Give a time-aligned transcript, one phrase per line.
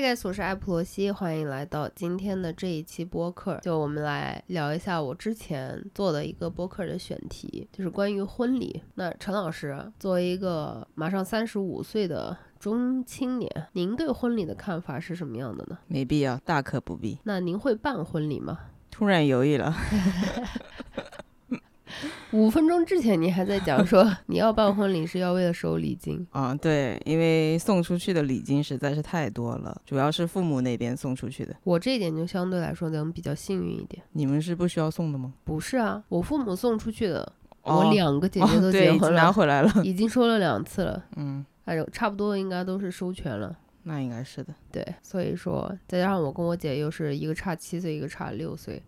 [0.00, 3.58] 嗨，guys，我是艾普罗西，欢迎来到今天的这一期播客。
[3.60, 8.80] 就我们来聊一下我之前做的一个播客的选题，就是关于婚礼。
[8.94, 15.76] 那陈老师作为一个马上三十五岁的中青年，您对婚礼的看法是什么样的呢？
[15.88, 17.18] 没必要，大可不必。
[17.24, 18.56] 那您会办婚礼吗？
[18.92, 19.74] 突然犹豫了。
[22.32, 26.54] 五分钟之前你还在讲说 你要办婚礼是要为了收礼金啊？
[26.54, 31.56] 对，因为送出去的礼金实在是太多了，主要是父母那边送出去的。
[31.64, 34.02] 我这一点就相对来说能比较幸运一点。
[34.12, 35.32] 你们是不需要送的吗？
[35.44, 41.02] 不是啊，我父母送出去的，我两个姐姐都结婚了，拿回来了，已经收了两次了。
[41.16, 43.56] 嗯，哎呦，差不多应该都是收全了。
[43.84, 44.54] 那应该是的。
[44.70, 48.82] 对，所以说再加上我跟我姐又是一个差七岁，一个差六岁。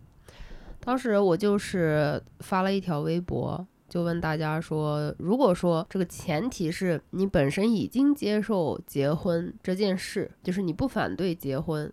[0.83, 11.85] 当时我就是发了一条微博，就问大家说，如果说这个前提是你本身已经接受结婚这件事，就是你不反对结婚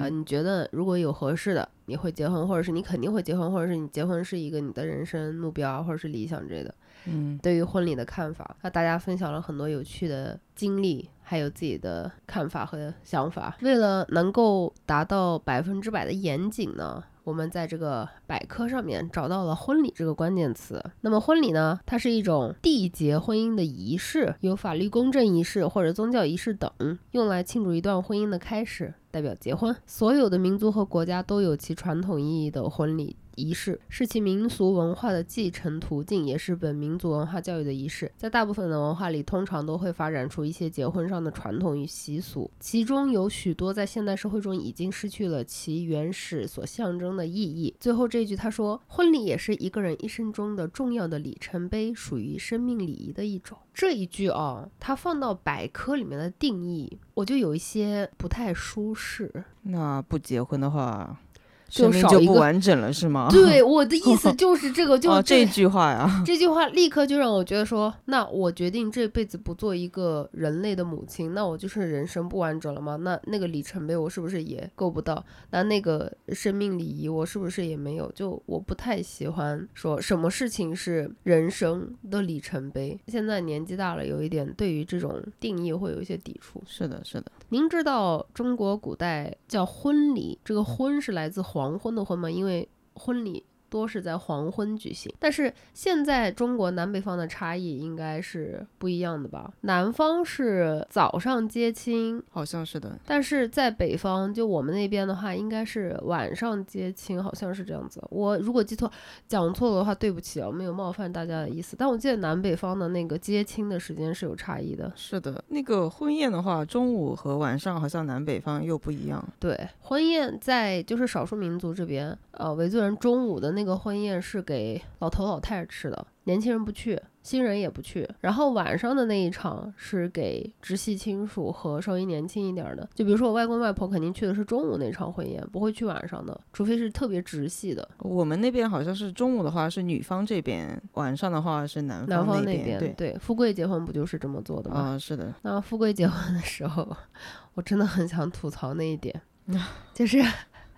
[0.00, 6.74] 啊，你觉得如果有合适的，你会结婚，或者是你肯定会结婚，或者是你结婚是一个你的人生目标或者是理想之类的，
[7.06, 13.56] 嗯，对于婚礼的看法，那大家分享了很多有趣的经历，还有自己的看法和想法。
[13.62, 17.02] 为了能够达到百分之百的严谨呢。
[17.26, 20.80] 我们在这个百科上面找到了“婚礼”这个关键词。
[21.00, 21.80] 那么，婚礼呢？
[21.84, 26.70] 它是一种缔结婚姻的仪式，有法律公证仪式或者宗教仪式等，
[27.10, 29.74] 用来庆祝一段婚姻的开始，代表结婚。
[29.86, 33.16] 所有的民族和国家都有其传统意义的婚礼。
[33.36, 38.10] 仪式是其民俗文化的继承途径，也是本民族文化教育的仪式。
[38.16, 47.76] 在大部分的文化里，通常都会发展出一些结婚上的传统与习俗，其中有许多在现代社会中已经失去了其原始所象征的意义。
[47.78, 59.44] 最后这句他说：“婚礼也是一个人一生中的重要的里程碑，属于生命礼仪的一种。”这一句啊，它放到百科里面的定义，我就有一些不太舒适。
[59.62, 61.20] 那不结婚的话？
[61.68, 63.28] 就就不完整了是吗？
[63.32, 66.22] 对，我的意思 就是这个，就这句话呀。
[66.24, 72.96] 这句话立刻就让我觉得说，那我决定这辈子不做一个人类的母亲，那我就是人生不完整了吗？
[72.96, 75.24] 那那个里程碑我是不是也够不到？
[75.50, 78.10] 那那个生命礼仪我是不是也没有？
[78.12, 82.98] 就我不太喜欢说什么事情是人生的里程碑。
[83.08, 86.62] 现在年纪大了，有一点对于这种定义会有一些抵触。
[86.66, 87.30] 是的，是的。
[87.48, 92.30] 您知道中国古代叫婚礼，这个婚是来自黄昏的昏嘛？
[92.30, 93.46] 因为婚礼。
[93.68, 99.52] 多是在黄昏举行，但是现在中国南北方的差异应该是不一样的吧？
[99.62, 108.00] 南方是早上接亲，好像是的，但是在北方，就我们那边的话，应该是晚上接亲，好像是这样子。
[108.10, 108.90] 我如果记错、
[109.26, 111.74] 讲错的话，对不起啊，没有冒犯大家的意思。
[111.76, 114.92] 但我记得南北方的那个接亲的时间是有差异的。
[114.94, 119.22] 是的，那个婚宴的话，中午和晚上好像南北方又不一样。
[119.40, 123.55] 对，婚宴在就是少数民族这边，呃，维族人中午的。
[123.56, 128.06] 那个婚宴是给老头老太太吃的，年轻人不去，新人也不去。
[128.20, 137.88] 然后晚上的那一场是给直系亲属和稍微年轻一点的，就比如说我外公外婆肯定去的是中午那场婚宴，不会去晚上的，除非是特别直系的。
[138.00, 142.78] 我们那边好像是中午的话是女方这边，晚上的话是男男方那边。
[142.78, 144.80] 对对，富贵结婚不就是这么做的吗？
[144.80, 145.34] 啊，是的。
[145.42, 146.86] 那富贵结婚的时候，
[147.54, 149.18] 我真的很想吐槽那一点，
[149.94, 150.22] 就是。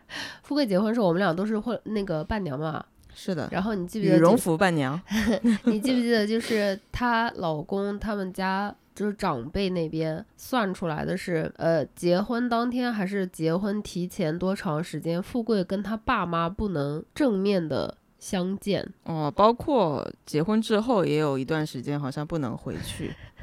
[0.42, 2.84] 富贵结婚时候，我们俩都是婚那个伴娘嘛。
[3.14, 3.48] 是的。
[3.50, 4.16] 然后你记不记得？
[4.16, 5.00] 羽绒服伴娘。
[5.64, 6.26] 你记不记得？
[6.26, 18.86] 就是她老公他们家就是长辈那边算出来的是，呃，结婚当天还是结婚提前多长时间，富贵跟他爸妈不能正面的相见。
[19.04, 23.12] 哦，包括结婚之后也有一段时间，好像不能回去。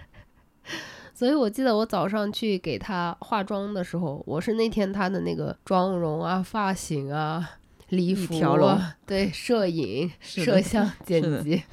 [1.16, 7.52] 所以，我记得我早上去给她化妆的时候，我是那天她的那个妆容啊、发型啊、
[7.88, 11.64] 礼服啊，对，摄影、摄像、剪辑，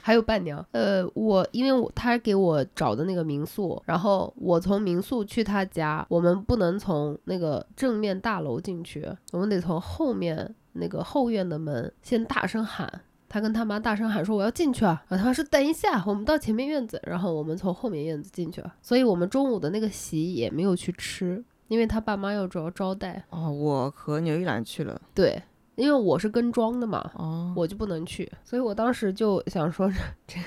[0.00, 0.64] 还有伴娘。
[0.72, 13.02] 呃，我因为我他给我找的那个民宿，然后我从民宿去他家，我们不能从那个正面大楼进去，我们得从后面那个后院的门先大声喊。
[13.32, 18.74] 他跟他妈大声喊说：“我要进去啊！”然后他妈说：“等一下，我们到前面院子。”然后我们从后面院子进去了。
[18.82, 23.24] 所以，我们中午的那个席也没有去吃，因为他爸妈要主要招待。
[23.30, 25.00] 哦，我和牛一兰去了。
[25.14, 25.42] 对，
[25.76, 28.30] 因为我是跟妆的嘛，哦，我就不能去。
[28.44, 29.90] 所以我当时就想说，
[30.28, 30.44] 这个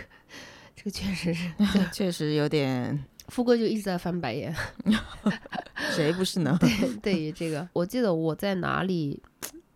[0.76, 1.50] 这个确实是
[1.92, 3.04] 确实有点。
[3.30, 4.56] 富贵就一直在翻白眼，
[5.90, 6.56] 谁不是呢？
[6.62, 9.20] 对，对于这个，我记得我在哪里。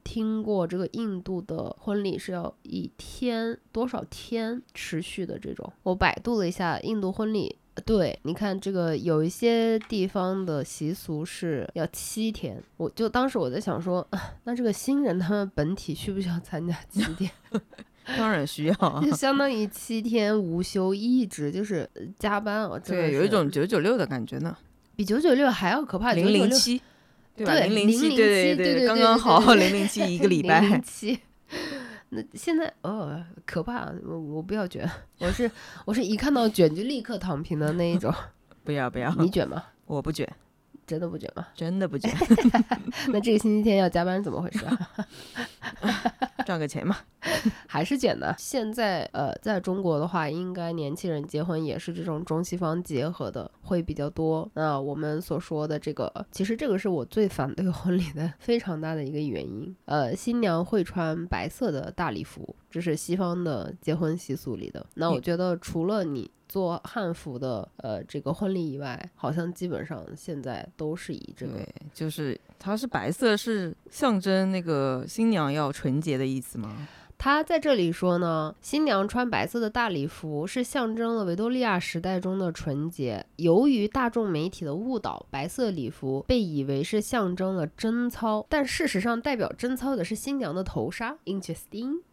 [0.09, 17.29] 听过这个印度的婚礼是要一天多少天持续的这种，我百度了一下印度婚礼对，你看这个有一些地方的习俗是要七天，我就当时我在想说，啊那这个新人他们本体需不需要参加七天？
[18.17, 18.99] 当然需要啊。
[19.05, 24.57] 就相当于七天无休，一直就是呃加班啊，对，有一种九九六的感觉呢，
[24.95, 26.81] 比九九六还要可怕，零零七，
[27.45, 27.53] 对吧？
[27.67, 31.19] 零零七，对对对刚刚好零零七一个礼零拜，七。
[32.09, 33.91] 那现在哦，可怕！
[34.03, 34.89] 我我不要卷，
[35.19, 35.49] 我是
[35.85, 38.13] 我是一看到卷就立刻躺平的那一种。
[38.65, 39.63] 不要不要，你卷吗？
[39.85, 40.27] 我不卷，
[40.89, 41.45] 真的不卷吗？
[41.53, 42.11] 真的不卷，
[43.13, 44.89] 那这个星期天要加班怎么回事啊？
[46.47, 46.97] 赚个钱嘛。
[47.67, 48.33] 还是卷的。
[48.39, 54.49] 现在呃，在中国的话，应该年轻人结婚也是这种中西方结合的会比较多。
[54.55, 59.75] 那我们所说的这个，其实这个是我最反对婚礼的非常大的一个原因。
[59.85, 64.83] 呃，新娘会穿白色的大礼服，这是西方的结婚习俗里的。
[64.95, 66.31] 那我嗯觉得除了你。
[66.49, 76.87] 做汉服的呃这个婚礼以外，好像基本上现在都是以这个对，就是它是白色，是象征那个新娘要纯洁的意思吗？
[77.21, 83.25] 他在这里说呢，新娘穿白色的大礼服是象征了维多利亚时代中的纯洁。
[83.35, 91.17] 由于大众媒体的误导，白色礼服被以为是象征了贞操，但事实上代表贞操的是新娘的头纱。
[91.25, 92.03] Interesting。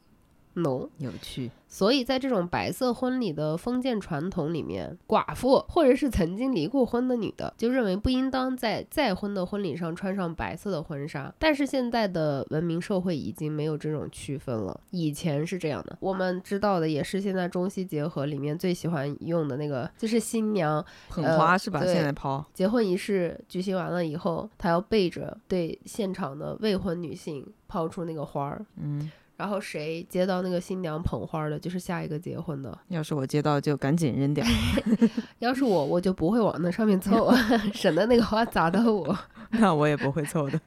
[0.58, 11.30] No，有趣，所以在这种白色婚礼的封建传统里面，寡妇或者是曾经离过婚的女的，就认为不应当在再婚的婚礼上穿上白色的婚纱。
[11.38, 15.98] 但是现在的文明社会已经没有这种区分了，以前是这样的。
[16.00, 21.80] 我们知道的也是现在中西结合里面最喜欢用的那个，就是新娘捧呃花是吧？
[21.80, 28.64] 对现在抛，结婚仪式举行完了以后，她要背着对现场的未婚女性抛出那个花儿。
[28.76, 32.76] 嗯，然后谁接到那个新娘捧花的，就是下一个结婚的。
[32.88, 34.44] 要是我接到就赶紧扔掉。
[35.40, 37.30] 要是我，我就不会往那上面凑，
[37.74, 39.16] 省得那个花砸到我。
[39.50, 40.60] 那我也不会凑的。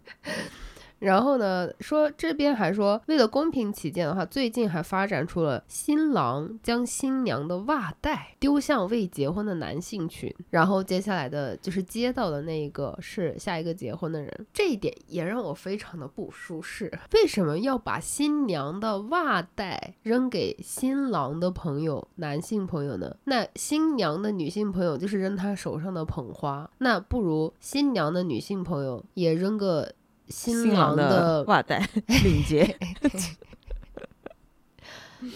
[1.00, 16.92] 然后呢，说这边还说，为了公平起见的话，最近还发展出了新郎将新娘的袜带丢向未结婚的男性群，然后接下来的就是接到的那一个是下一个结婚的人，这一点也让我非常的不舒适。
[17.14, 23.16] 为什么要把新娘的袜带扔给新郎的朋友男性朋友呢？
[23.24, 29.94] 那新娘的女性朋友就是扔她手上的捧花，那不如新娘的女性朋友也扔个。
[30.30, 31.88] 新新郎的的袜带
[32.24, 32.64] 领结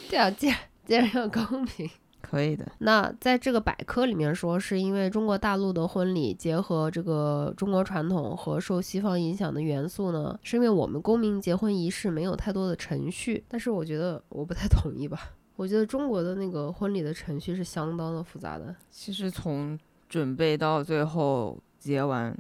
[0.10, 1.90] 对啊，既然既然要公平，
[2.22, 2.66] 可以的。
[2.80, 13.44] 那在这个百科里面说，是因为中国大陆的婚礼结合这个中国传统和受西方影响的元素呢，是因为我们公民结婚仪式没有太多的程序。
[13.50, 18.74] 但是我觉得我不太同意吧，我觉得中国的那个婚礼的程序是相当的复杂的。
[18.90, 22.36] 其实从准备到最后结完，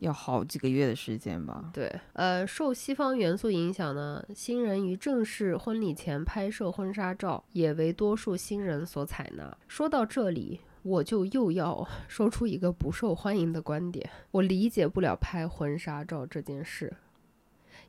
[0.00, 1.70] 要好几个月的时间吧。
[1.72, 9.56] 对，呃，受西方元素影响呢，新人于正式婚礼前拍摄婚纱照，也为多数新人所采纳。
[9.68, 16.92] 说到这里，我就又要 说出一个不受欢迎的观点：我理解不了拍婚纱照这件事，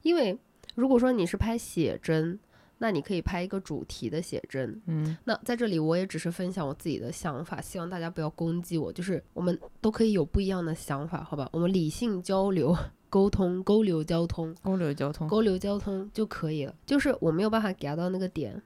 [0.02, 0.38] 因为
[0.76, 2.40] 如果说你是拍写真，
[2.84, 8.92] 那你可以拍一个主题的写真，嗯，那在这里，我也只是分享我自己的想法，希望大家不要攻击我。
[8.92, 11.48] 就是我们都可以有不一样的想法，好吧？
[11.54, 12.76] 我们理性交流、
[13.08, 15.28] 沟通、沟流交通、沟流交通。
[15.28, 16.74] 沟流交通就可以了。
[16.84, 18.60] 就是我没有办法 get 到那个点。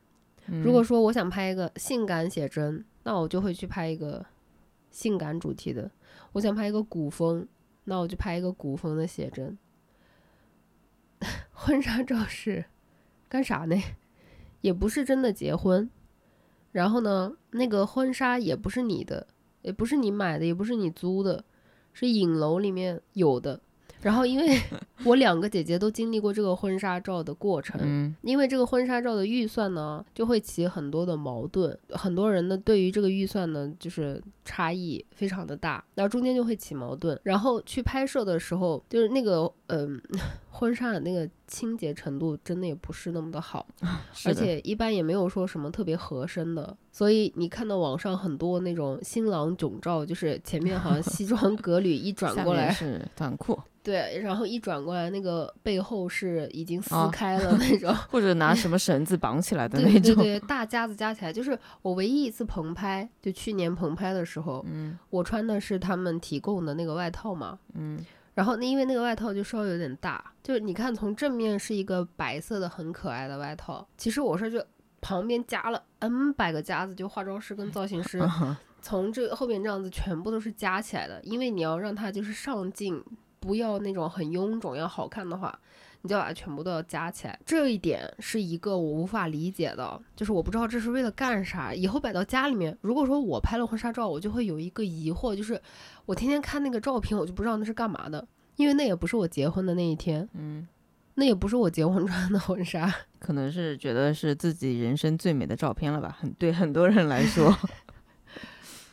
[0.48, 4.26] 嗯如果说我想拍一个性感写真，那我就会去拍一个
[4.92, 5.90] 性感主题的；
[6.32, 7.46] 我想拍一个古风，
[7.84, 9.58] 那我就拍一个古风的写真。
[11.52, 12.64] 婚纱照是
[13.28, 13.76] 干啥呢？
[14.66, 15.88] 也不是真的结婚，
[16.72, 19.28] 然后呢，那个婚纱也不是你的，
[19.62, 21.46] 也不是你买的，也不是你租的，
[21.94, 23.62] 是影楼里面有的。
[24.06, 24.62] 然后，因为
[25.04, 40.00] 我两个姐姐都经历过这个婚纱照的过程，嗯，因为这个婚纱照的预算呢，就会起很多的矛盾，很多人呢对于这个预算呢，就是差异非常的大，然后中间就会起矛盾，然后去拍摄的时候，就是那个嗯、
[40.52, 43.88] 婚纱的那个清洁程度真的也不是那么的好， 的
[44.26, 57.94] 而且一般也没有说什么特别合身的，所以你看到网上很多那种新郎囧照，就是前面好像西装革履，一转过来，是短裤，对，然后一转过来，那个背后是已经撕啊开了那种。
[58.10, 60.02] 或者拿什么绳子绑起来的那种。
[60.02, 74.66] 对对对，大夹子夹起来，就是我唯一一次棚拍，就去年棚拍的时候，嗯我穿的是他们提供的那个外套嘛，嗯，然后那因为那个外套就稍微有点大，就是你看从正面是一个白色的很可爱的外套，其实我是就
[75.00, 83.04] 旁边加了 N 百个夹子，就化妆师跟造型师啊从这后面这样子全部都是加起来的，因为你要让它就是上镜，
[83.46, 85.58] 不要那种很臃肿，要好看的话，
[86.02, 87.40] 你就把它全部都要加起来。
[87.46, 91.74] 这一点是一个我无法理解的，就是我不知道这是为了干啥。
[91.74, 95.62] 以后摆到家里面，如果说我拍了婚纱照，我就会有一个疑惑，就是
[96.06, 100.68] 我天天看那个照片，我就不知道那是干嘛的，因为那也不是我结婚的那一天，嗯，
[101.14, 102.92] 那也不是我结婚穿的婚纱。
[103.20, 106.16] 可能是觉得是自己人生最美的照片了吧？
[106.20, 107.56] 很对很多人来说，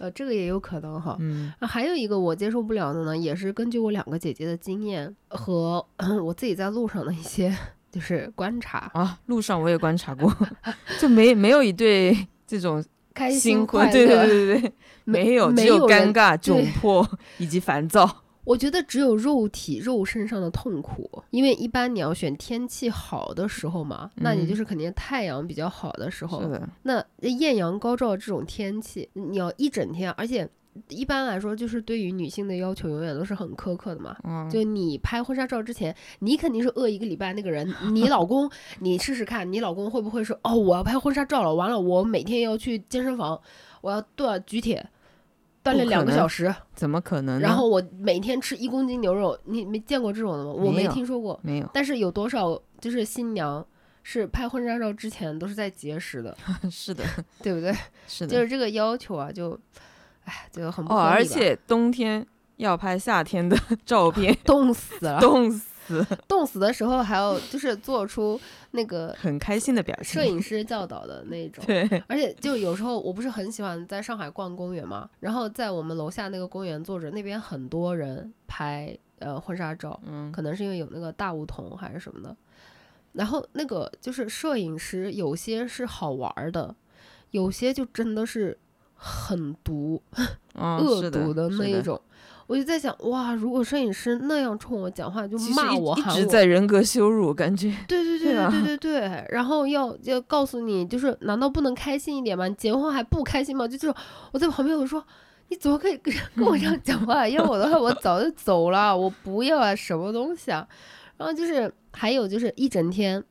[0.03, 1.17] 呃，这个也有可能哈。
[1.21, 5.87] 嗯啊，还有一个我接受不了的呢，也是根据我两个姐姐的经验和
[6.25, 7.57] 我自己在路上的一些
[7.93, 10.35] 就是观察，啊，路上我也观察过，
[10.99, 14.73] 就没没有一对这种开心，对快乐，对对对对，
[15.05, 18.22] 没有，没只有尴尬、窘迫以及烦躁。
[18.45, 26.43] 我觉得只有肉体肉身上的痛苦，因为一般你要选天气好的时候嘛，那你嗯就是肯定太阳比较好的时候
[26.83, 30.49] 那艳阳高照这种天气，你要一整天，而且
[30.89, 34.17] 一般来说就是对于女性的要求永远都是很苛刻的嘛。
[34.25, 37.33] 嗯，就你拍婚纱照之前，你肯定是饿一个礼拜。
[37.35, 43.39] 那个人，你老公，你试试看，你老公会不会说，哦，我要拍婚纱照了，完了，我每天要去健身房，
[43.83, 44.85] 我要锻举铁，
[45.63, 47.39] 锻炼两个小时，怎么可能？
[47.41, 50.51] 然后我每天吃一公斤牛肉，你没见过这种的吗？
[50.51, 51.39] 我没听说过。
[51.43, 53.65] 没有，但是有多少就是新娘
[54.03, 56.37] 是拍婚纱照之前都是在节食的，
[56.71, 57.05] 是的，
[57.43, 57.73] 对不对？
[58.09, 58.33] 是的。
[58.35, 59.59] 就是这个要求啊，就，
[60.25, 61.15] 哎，就很不哦，合理吧。
[61.15, 62.27] 而且冬天
[62.57, 65.72] 要拍夏天的 照片，冻死了，冻死，
[66.29, 68.41] 冻死的时候还要就是做出
[68.73, 70.15] 那个 很开心的表情。
[70.15, 71.65] 摄影师教导的那种。
[71.67, 82.37] 对，而且就有时候我不是很喜欢在上海逛公园嘛，然后在我们楼下那个公园坐着，那边很多人拍呃婚纱照，嗯，可能是因为有那个大梧桐还是什么的。
[83.13, 86.75] 然后那个就是摄影师，有些是好玩儿的，
[87.33, 88.57] 有些就真的是
[88.95, 90.03] 很毒、
[90.55, 92.01] 嗯恶毒的那一种。
[92.47, 102.49] 我就在想，哇，如果摄影师那样冲我讲话，就骂我、一直，在人格羞辱，感觉对对对对对对对 对，然后要要告诉你，就是难道不能开心一点吗？
[102.49, 103.67] 你结婚还不开心吗？
[103.67, 105.03] 就这种，我在旁边我说，
[105.49, 107.29] 你怎么可以跟 跟我这样讲话？
[107.29, 110.67] 要我的话，我早就走了，我不要啊，什么东西啊？
[111.17, 113.23] 然后就是还有就是一整天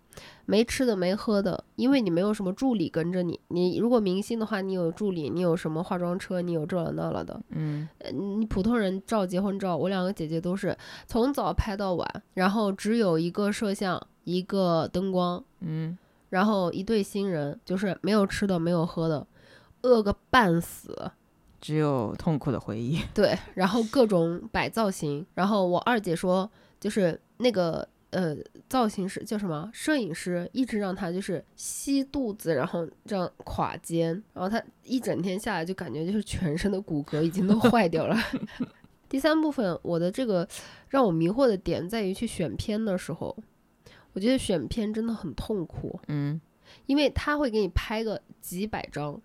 [0.52, 3.40] 没吃的没喝的，因为你没有什么助理跟着你。
[3.48, 7.42] 你如果明星的话，你有助理，你有什么化妆车，你有这了那了的。
[7.52, 10.78] 嗯，呃你普通人照结婚照，我两个姐姐都是
[11.08, 15.98] 从早拍到晚，然后只有一个摄像，一个灯光，嗯，
[16.32, 19.26] 然后一对新人，就是没有吃的，没有喝的，
[19.84, 21.12] 饿个半死。
[21.62, 23.00] 只有痛苦的回忆。
[23.16, 28.36] 对，然后各种摆造型，然后我二姐说，就是那个呃
[28.70, 38.16] 造型师叫什么摄影师，一直让他就是吸肚子，然后这样垮肩，然后他一整天下来就感觉就是全身的骨骼已经都坏掉了。
[39.10, 40.48] 第三部分，我的这个
[40.88, 43.36] 让我迷惑的点在于去选片的时候，
[44.14, 46.40] 我觉得选片真的很痛苦，嗯，
[46.86, 49.20] 因为他会给你拍个几百张，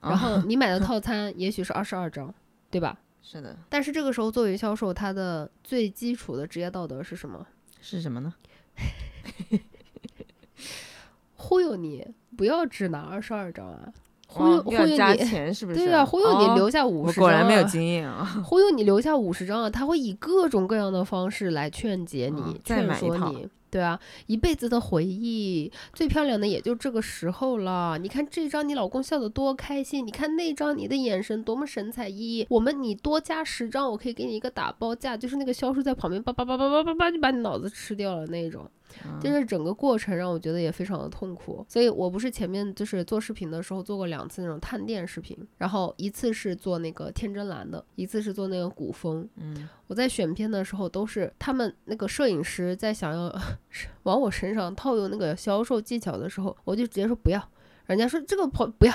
[0.00, 2.34] 然啊后你买的 套餐也许是二十二张，
[2.70, 2.98] 对吧？
[3.22, 7.46] 是的，但是这个时候作为销售，他的最基础的职业道德是什么？
[7.80, 8.34] 是什么呢？
[11.34, 12.06] 忽悠你，
[12.36, 13.92] 不要只拿二十二张啊！
[14.28, 15.78] 忽悠、哦忽悠你，钱是不是？
[15.84, 18.24] 对啊，忽悠你哦留下五十张、啊果然没有经验啊。
[18.44, 19.70] 忽悠你留下五十张啊！
[19.70, 23.48] 他会以各种各样的方式来劝解你、嗯再劝买一套说你。
[23.70, 27.96] 对啊，一辈子的回忆，最漂亮的也就这个时候了。
[27.98, 32.46] 你看这张你老公笑得多开心，你看那张你的眼神多么神采奕奕。
[32.50, 38.68] 我们你多加十张，我可以给你一个打包价，就是那个销售在旁边叭叭叭叭叭叭叭就把你脑子吃掉了那种。
[39.04, 49.28] 嗯就是整个过程让我觉得也非常的痛苦，所以我不是前面就是做视频的时候做过两次那种探店视频，然后一次是做那个天真蓝的，一次是做那个古风。
[49.36, 53.34] 嗯，我在选片的时候都是他们那个摄影师在想要
[54.04, 57.42] 往我身上套用那个销售技巧的时候，我就直接说不要，
[57.86, 58.94] 人家说这个不不要，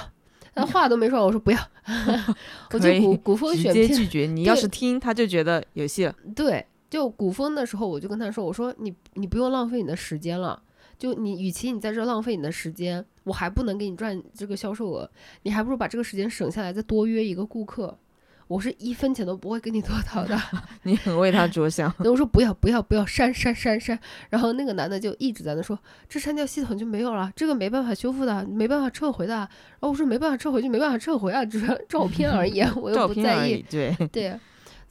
[0.53, 1.59] 他话都没说，我说不要
[2.71, 4.43] 我就古古风选片拒绝你。
[4.43, 6.15] 要是听，他就觉得有戏了。
[6.35, 10.57] 对，就古风的时候，我就跟他说：“我说你你不用浪费你的时间了，
[10.97, 15.11] 就你与其你在这浪费你的时间，我还不能给你赚这个销售额，
[15.43, 17.99] 你还不如把这个时间省下来，再多约一个顾客。
[18.47, 20.39] 我是一分钱都不会给你多掏的。
[20.83, 21.93] 你很为他着想。
[21.99, 23.99] 那我说不要不要不要删删删删，
[24.29, 29.33] 然后那个男的就一直在那说，这删掉系统就没有了，这个没办法修复的，没办法撤回的。
[29.33, 29.49] 然
[29.81, 33.65] 后我说没办法撤回就没办法撤回啊，只是照片而已啊，我又不在意。
[33.69, 34.39] 对，对，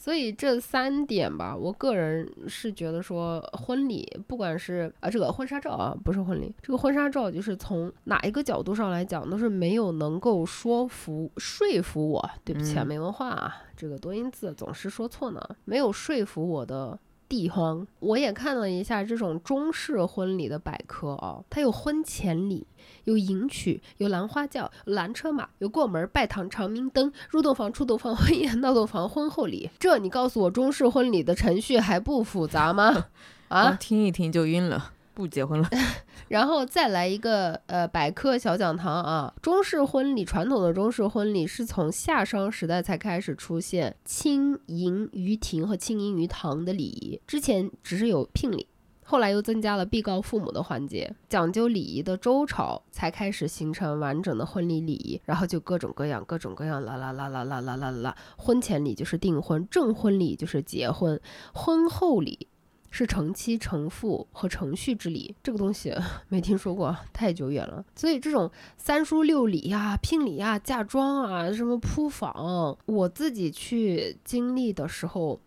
[0.05, 12.31] 所以这三点吧，我个人是觉得说，婚礼不管是啊这个婚纱照啊，不是婚礼，这个婚纱照就是从哪一个角度上来讲，都是没有能够说服说服我。
[12.45, 16.99] 对不起啊，嗯没文化啊，这个多音字总是说错呢，没有说服我的。
[17.29, 22.67] 地方，我也看了一下这种中式婚礼的百科哦，它有婚前礼，
[23.05, 29.71] 有迎娶，有兰花轿，有拦车马，有过门拜堂、长明灯、入洞房、出洞房、婚宴、闹洞房、婚后礼。
[29.81, 33.07] 这你告诉我，中式婚礼的程序还不复杂吗？
[33.49, 35.69] 啊， 听一听就晕了，不结婚了。
[36.29, 48.67] 然后再来一个呃百科小讲堂啊，中式婚礼传统的中式婚礼是从夏商时代才开始出现亲迎于庭和亲迎于堂的礼仪，之前只是有聘礼。
[49.07, 58.17] 后来又增加了必告父母的环节，讲究礼仪的周朝才开始形成完整的婚礼礼仪，然后就各种各样、各种各样啦啦啦啦啦啦啦啦。
[58.39, 61.21] 婚前礼就是订婚，证婚礼就是结婚，
[61.53, 62.49] 婚后礼
[62.97, 65.93] 是成妻成父和程序之礼，这个东西
[66.31, 67.85] 没听说过，太久远了。
[67.97, 75.41] 所以这种三书六礼呀、聘礼呀、嫁妆啊、什么铺房，我自己去经历的时候，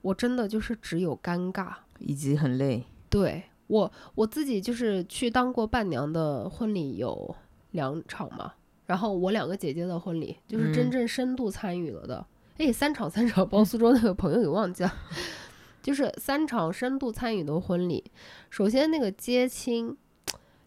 [0.00, 1.74] 我真的就是只有尴尬。
[1.98, 7.36] 以及很累，对我我自己就是去当过伴娘的婚礼有
[7.72, 8.54] 两场嘛，
[8.86, 12.26] 然后我两个姐姐的婚礼就是真嗯正深度参与了的。
[12.56, 14.92] 哎、三场三场，包苏州那个朋友给忘记了，
[15.84, 18.02] 就是三场深度参与的婚礼。
[18.48, 19.94] 首先那个接亲，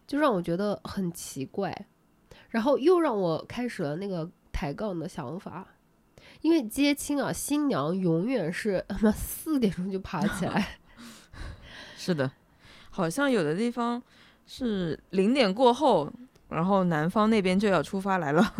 [0.06, 1.86] 就让我觉得很奇怪，
[2.50, 5.66] 然后又让我开始了那个抬杠的想法。
[6.40, 10.78] 因为接亲啊，新娘永远是他妈四点钟就爬起来，
[11.98, 12.30] 是的，
[12.90, 14.00] 好像有的地方
[14.46, 16.08] 是零点过后，
[16.48, 18.54] 然后男方那边就要出发来了。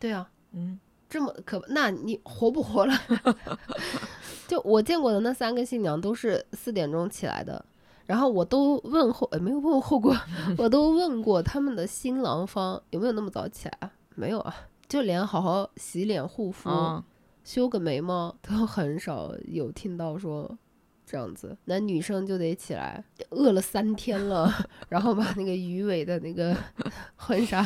[0.00, 2.92] 对啊，嗯，这么可，那你活不活了？
[4.50, 7.64] 就我见过的那三个新娘都是四点钟起来的，
[8.06, 10.12] 然后我都问候，呃，没有问候过，
[10.58, 13.92] 我都问过他们的新郎方有没有那么早起来啊？
[14.16, 14.52] 没有啊，
[14.88, 17.04] 就连好好洗脸护肤、啊，
[17.44, 20.58] 修个眉毛都很少有听到说
[21.06, 24.52] 这样子，那女生就得起来，饿了三天了，
[24.90, 26.56] 然后把那个鱼尾的那个
[27.14, 27.64] 婚纱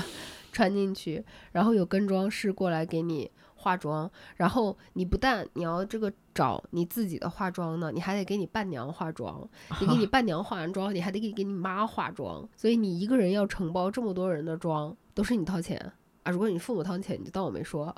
[0.53, 3.31] 穿进去，然后有跟妆师过来给你
[3.65, 9.49] 化妆，然后你不但你要这个找你自己的化妆呢，你还得给你伴娘化妆，
[9.81, 15.93] 你给你伴娘化完妆，你还得给给你妈化妆，所以你一个人要承包这么多人的妆，都是你掏钱。
[16.25, 17.95] 啊，如果你父母掏钱，你就当我没说。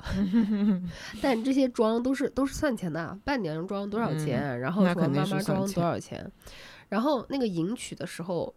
[1.21, 6.29] 但这些妆都是都是算钱的，伴娘妆多少钱，然后什么那肯定妈妈妆多少钱，
[6.89, 8.53] 然后那个迎娶的时候，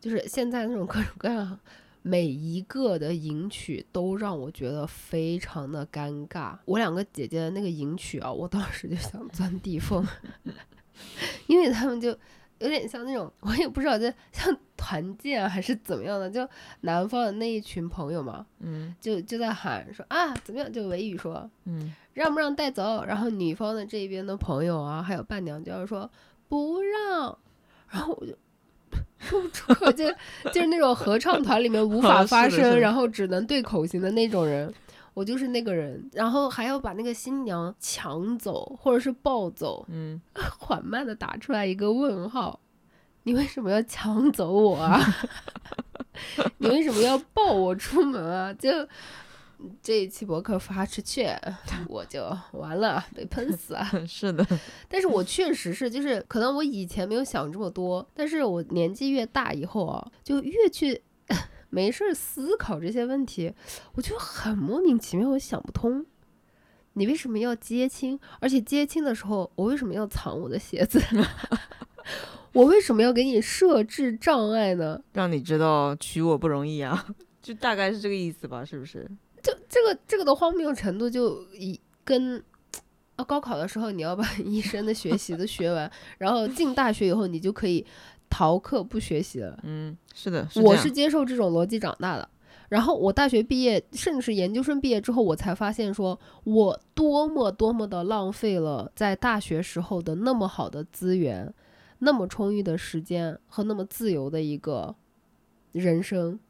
[0.00, 1.58] 就是现在那种各种各样，
[2.02, 6.58] 每一个的迎娶都让我觉得非常的尴尬。
[6.64, 10.04] 我两个姐姐的那个迎娶啊，我当时就想钻地缝，
[11.46, 12.08] 因为他们就
[12.58, 16.48] 有点像那种，我也不知道这像团建啊还是怎么样的，就
[16.80, 18.94] 南方的那一群朋友嘛，嗯。
[19.00, 26.10] 就就在喊说啊怎么样，就维语说嗯，让不让带走，然后女方的这边的朋友啊，还有伴娘就要说
[26.48, 27.38] 不让，
[27.88, 28.36] 然后我就
[29.22, 29.40] 出
[29.74, 30.04] 口，就
[30.52, 34.72] 就是那种合唱团里面无法哦发声，然后只能对口型的那种人。
[35.14, 40.18] 我就是那个人，然后还要把那个新娘抢走或者是抱走，嗯，
[40.58, 42.58] 缓慢的打出来一个问号，
[43.24, 44.98] 你为什么要抢走我啊？
[46.56, 48.54] 你为什么要抱我出门啊？
[48.54, 48.70] 就
[49.82, 51.26] 这一期博客发出去，
[51.88, 53.88] 我就完了，被喷死啊！
[54.06, 54.46] 是的，
[54.88, 61.02] 但是我确实是，就是可能我以前没有想这么多，但是我年纪越大以后啊，就越去
[61.70, 63.52] 没事儿思考这些问题，
[63.94, 66.04] 我就很莫名其妙，我想不通。
[66.94, 68.20] 你为什么要接亲？
[68.38, 71.00] 而且接亲的时候，我为什么要藏我的鞋子？
[72.52, 75.02] 我为什么要给你设置障碍呢？
[75.14, 77.06] 让你知道娶我不容易啊，
[77.40, 79.10] 就大概是这个意思吧，是不是？
[79.42, 82.42] 就这个这个的荒谬程度，就以跟
[83.16, 87.84] 啊高考的时候你要把一生的学习都学完，然后进大学以后你就可以
[88.30, 89.58] 逃课不学习了。
[89.64, 92.28] 嗯，是的，是我是接受这种逻辑长大的。
[92.68, 101.52] 然后我大学毕业，甚至是研究生毕业之后，我才发现说，我多么多么的浪费了在大学时候的那么好的资源，
[101.98, 104.94] 那么充裕的时间和那么自由的一个
[105.72, 106.40] 人生，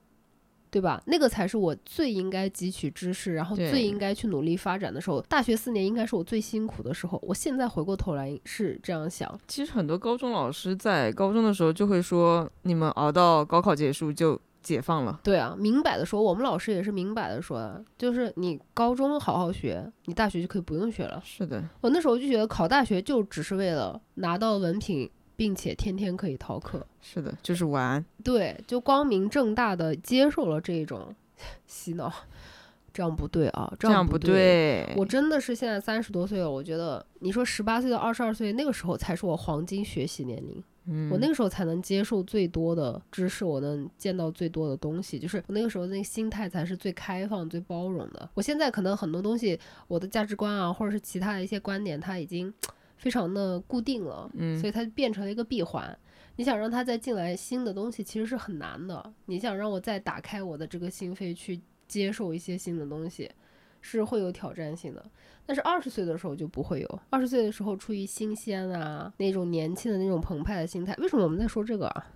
[0.72, 1.02] 对吧？
[1.04, 5.20] 那个才是我最应该汲取知识，然后最应该去努力发展的时候。
[5.28, 7.20] 大学四年应该是我最辛苦的时候。
[7.22, 15.20] 我现在回过头来是这样想，其实很多高中老师在高中的时候就会说，你们熬到高考结束就解放了。
[15.22, 21.20] 对啊，明摆的说，我们老师也是明摆的说的，就是你高中好好学，你大学就可以不用学了。
[21.22, 26.86] 是的，我那时候就觉得考大学就只是为了拿到文凭，并且天天可以逃课。
[27.00, 28.04] 是的，就是玩。
[28.22, 31.14] 对，就光明正大的接受了这种
[31.66, 32.12] 洗脑，
[32.92, 34.18] 这样不对啊，这不样不。
[34.18, 34.92] 对。
[34.96, 40.62] 我真的是现在三十多岁了，我觉得你说十八岁到二十二岁那个时候才是我黄金学习年龄。
[41.08, 48.28] 我那个时候才能接受最多的知识，我能见到最多的东西，就是我那个时候那个心态才是最开放、最包容的。
[48.34, 52.52] 我现在可能很多东西，我的价值观啊，或者是其他的一些观点，它已经
[53.02, 55.98] 非常的固定了，嗯，所以它变成了一个闭环。
[56.36, 59.12] 你想让它再进来新的东西，其实是很难的。
[59.26, 63.28] 你想让我再打开我的这个心扉去接受一些新的东西，
[63.80, 65.04] 是会有挑战性的。
[65.44, 70.94] 但是二十岁的时候就不会有，二十岁的时候出于新鲜啊，那种年轻的那种澎湃的心态。
[71.00, 72.06] 为什么我们在说这个啊？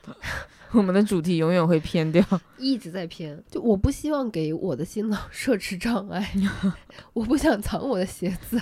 [0.72, 2.22] 我们的主题永远会偏掉，
[2.58, 3.42] 一直在偏。
[3.50, 6.30] 就我不希望给我的新郎设置障碍，
[7.14, 8.60] 我不想藏我的鞋子。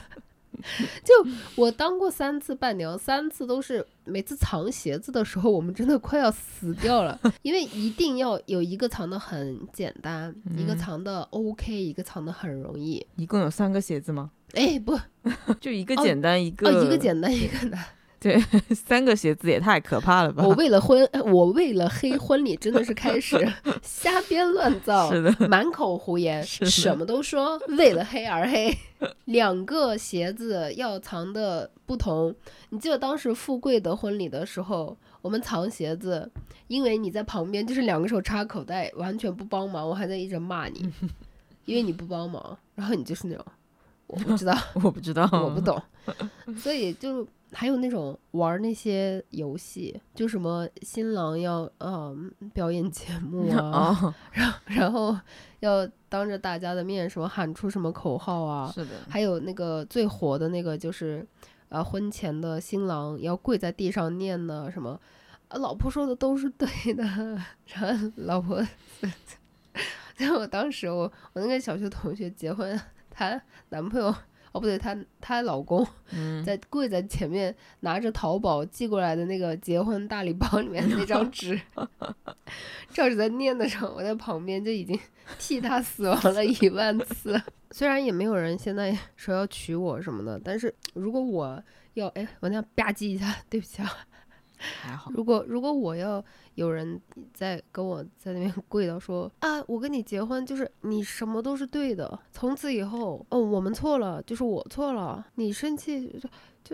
[1.05, 1.13] 就
[1.57, 13.05] 我当过三次伴娘，三次都是每次藏鞋子的时候，我们真的快要死掉了， 因为一定要有一个藏的很简单，一个藏的 OK，一个藏的很容易。
[13.17, 14.31] 一共有三个鞋子吗？
[14.55, 14.99] 哎，不，
[15.61, 17.85] 就一个简单，一个一个简单，一个难。
[18.25, 18.41] 对，
[18.75, 20.43] 三个鞋子也太可怕了吧！
[20.43, 23.37] 我为了婚，我为了黑婚礼，真的是开始
[23.85, 28.75] 瞎编乱造， 是的，满口胡言，什么都说，为了黑而黑。
[29.27, 32.35] 两个鞋子要藏的不同，
[32.71, 36.31] 你记得当时富贵的婚礼的时候，我们藏鞋子，
[36.69, 40.91] 因为你在旁边就是两个手插口袋，完全不帮忙，我还在一直骂你，
[41.67, 43.45] 因为你不帮忙，然后你就是那种，
[44.07, 45.79] 我不知道，我不知道，我不懂，
[46.57, 47.27] 所以就。
[47.55, 55.17] 还有那种玩那些游戏，就什么新郎要嗯表演节目啊， 然后然后
[55.61, 58.91] 要当着大家的面什么喊出什么口号啊，是的。
[59.09, 61.27] 还有那个最火的那个就是，
[61.69, 65.01] 呃，婚前的新郎要跪在地上念呢什么，
[65.49, 67.05] 啊老婆说的都是对的，
[67.67, 68.61] 然后老婆，
[70.19, 72.79] 就我当时我我那个小学同学结婚，
[73.11, 73.41] 她
[73.71, 74.15] 男朋友。
[74.55, 75.85] 哦，不对，她她老公
[76.47, 81.61] 在跪在前面，拿着淘宝寄过来的那个结婚大礼包里面的那张 纸，
[82.91, 84.97] 照着在念的时候，我在旁边就已经
[85.39, 87.41] 替他死亡了一万次。
[87.73, 91.61] 虽然也没有人现在说要娶我什么的，但是如果我
[91.95, 93.91] 要，哎，我那样吧唧一下，对不起啊。
[94.57, 95.11] 还好。
[95.13, 97.01] 如果如果我要有人
[97.33, 106.29] 在跟我在那边 跪到说啊，我跟你结婚就是你什么都是对的，从此以后哦我们错了就是我错了，你生气就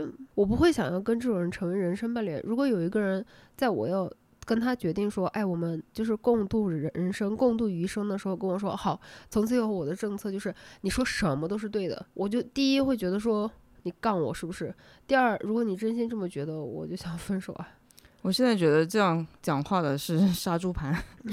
[0.07, 2.41] 就我不会想要跟这种人成为人生伴侣。
[2.45, 3.25] 如果有一个人
[3.57, 4.11] 在我要
[4.45, 13.51] 跟他决定说，哎，我们就是共度人生、共度余生的时候跟我说好，从此以后我的政策就是你说什么都是对的，我就第一会觉得说
[13.85, 14.75] 你杠我是不是？
[15.07, 17.69] 第二，如果你真心这么觉得，我就想分手啊。
[18.23, 21.03] 我现在觉得这样讲话的是 杀猪盘，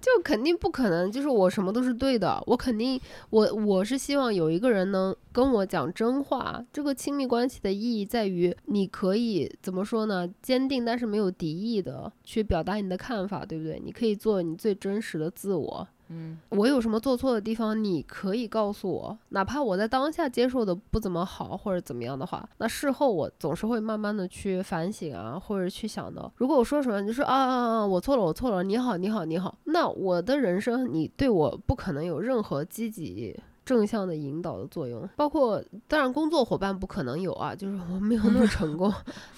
[0.00, 3.00] 就肯定不可能，就是我什么都是对的，我肯定
[3.30, 6.64] 我我是希望有一个人能跟我讲真话。
[6.72, 10.26] 这个亲密关系的意义在于，你可以怎么说呢？
[10.40, 13.78] 坚定但是没有敌意的去表达你的看法，对不对？
[13.84, 15.86] 你可以做你最真实的自我。
[16.08, 26.32] 嗯，我有什么做错的地方，你可以告诉我，哪怕我在当下接受的不怎么好或者怎么样的话，那事后我总是会慢慢的去反省啊，或者去想的。
[26.36, 33.38] 如果我说什么，你说啊啊啊，我错了，我错了，你好，你好，你好，那我的人生你对我不可能有任何积极。
[33.66, 38.90] 正向的引导的作用，包括当然工作伙伴不可能有啊，就是我没有那么 成功，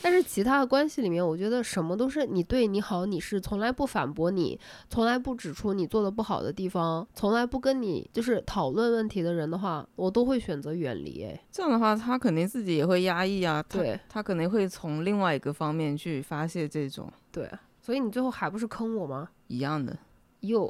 [0.03, 4.61] 但是其他的关系里面，我觉得什么都是你对你好，你是从来不反驳你，
[4.91, 11.25] 从来不指出你做的不好的地方，从来不跟你就是讨论问题的人的话，我都会选择远离。
[11.25, 17.11] 哎，这样的话，他肯定自己也会压抑啊，对，他肯定会从另外一个方面去发泄这种。
[17.33, 19.31] 对，所以你最后还不是坑我吗？
[19.47, 19.97] 一样的，
[20.41, 20.69] 又。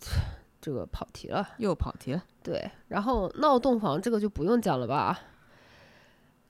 [0.66, 2.20] 这个跑题了，又跑题了。
[2.42, 5.16] 对，然后闹洞房这个就不用讲了吧？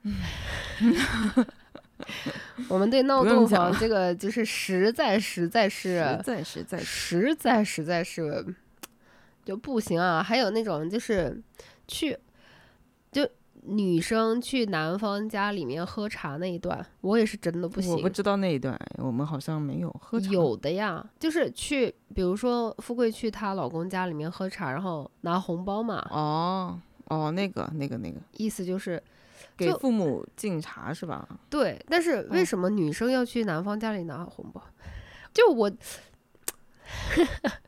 [2.67, 8.43] 我们对闹洞房这个就是实在实在是实在实在实在实在是
[9.45, 10.23] 就不行啊！
[10.23, 11.39] 还有那种就是
[11.87, 12.19] 去就。
[13.67, 17.93] 女生去男方家里面喝茶那一段，我也是真的不行。
[17.93, 20.31] 我不知道那一段，我们好像没有喝茶。
[20.31, 26.05] 有的呀，就是去，比如说富贵去她老公家里面喝茶，然后拿红包嘛。
[26.09, 29.01] 哦哦，那个那个那个，意思就是
[29.55, 31.27] 给父母敬茶是吧？
[31.49, 34.61] 对，但是为嗯什么女生要去男方家里拿红包？
[35.33, 35.69] 就我，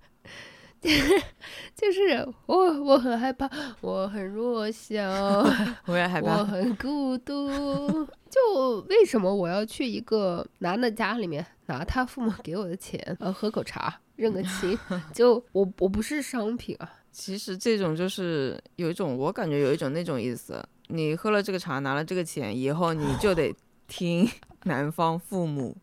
[1.76, 3.50] 就是我，我很害怕，
[3.82, 5.04] 我很弱小，
[5.86, 6.44] 我也害怕我。
[6.46, 8.08] 很孤独。
[8.30, 14.78] 就为什么我要去一个男的家里面拿他父母给我的钱，呃，喝口茶，认个亲？
[15.14, 16.90] 就我我不是商品啊。
[17.12, 23.54] 其实这种就是有一种，我感觉有一种那种意思，你喝了这个茶，拿了这个钱，以后你就得
[23.88, 24.30] 听
[24.66, 25.76] 男方父母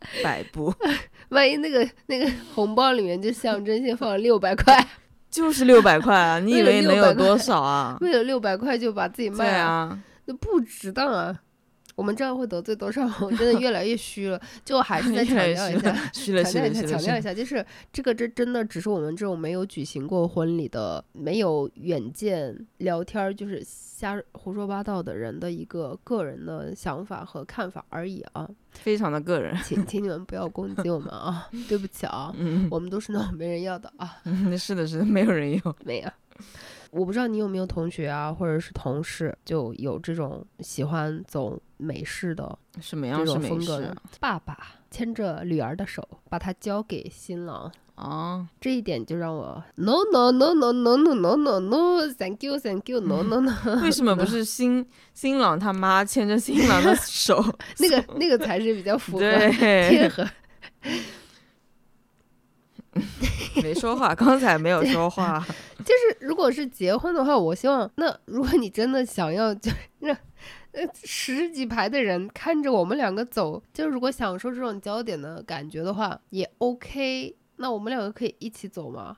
[0.24, 0.74] 摆布，
[1.30, 4.84] 万一那个那个红包里面就象征性放了六百块，
[5.30, 6.38] 就是六百块啊！
[6.40, 7.96] 你以为能有多少啊？
[8.00, 11.38] 为了六百块就把自己卖了，啊，那不值当啊！
[12.00, 13.02] 我们这样会得罪多少？
[13.20, 14.40] 我真的越来越虚了。
[14.64, 16.82] 就还是再强调一下，虚了，强调一下。
[16.86, 28.48] 强调一下，就是这个，这真的只是我们这种没有举行过婚礼的、没有远见聊天儿，就是瞎胡说八道的人的一个个人的想法和看法而已啊！
[28.70, 29.54] 非常的个人。
[29.62, 31.50] 请请你们不要攻击我们啊！
[31.68, 35.76] 对不起啊，嗯，我们都是那种没人要的啊，嗯是的，是的，没有人要。
[35.84, 36.08] 没有。
[36.90, 43.96] 我不知道你有没有同学啊，或者是同事，就有这种喜欢走美式的这什么样是种风格的啊？
[44.18, 44.56] 爸爸
[44.90, 48.46] 牵着女儿的手，把她交给新郎，啊？
[48.60, 53.40] 这一点就让我 no no no no no no no no no thank you thank you no no
[53.40, 57.40] no， 为什么不是新新郎他妈牵着新郎的手？
[57.78, 60.26] 那个那个才是比较符合贴，合。
[63.62, 65.44] 没说话， 刚才没有说话。
[65.78, 70.10] 就是如果是结婚的话，我希望那如果你真的想要，就那
[70.72, 77.36] 呃十几排的人看着我们两个走，就如果享受这种焦点的感觉的话，也 OK。
[77.56, 79.16] 那我们两个可以一起走吗？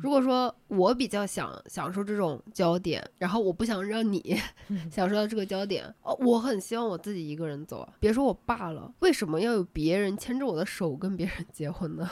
[0.00, 4.40] 如果说我比较想享受这种焦点，然后我不想让你
[4.88, 7.92] 享受到这个焦点，哦，我很希望我自己一个人走啊。
[7.98, 12.08] 别说我爸了，为什么要有别人牵着我的手跟别人结婚呢？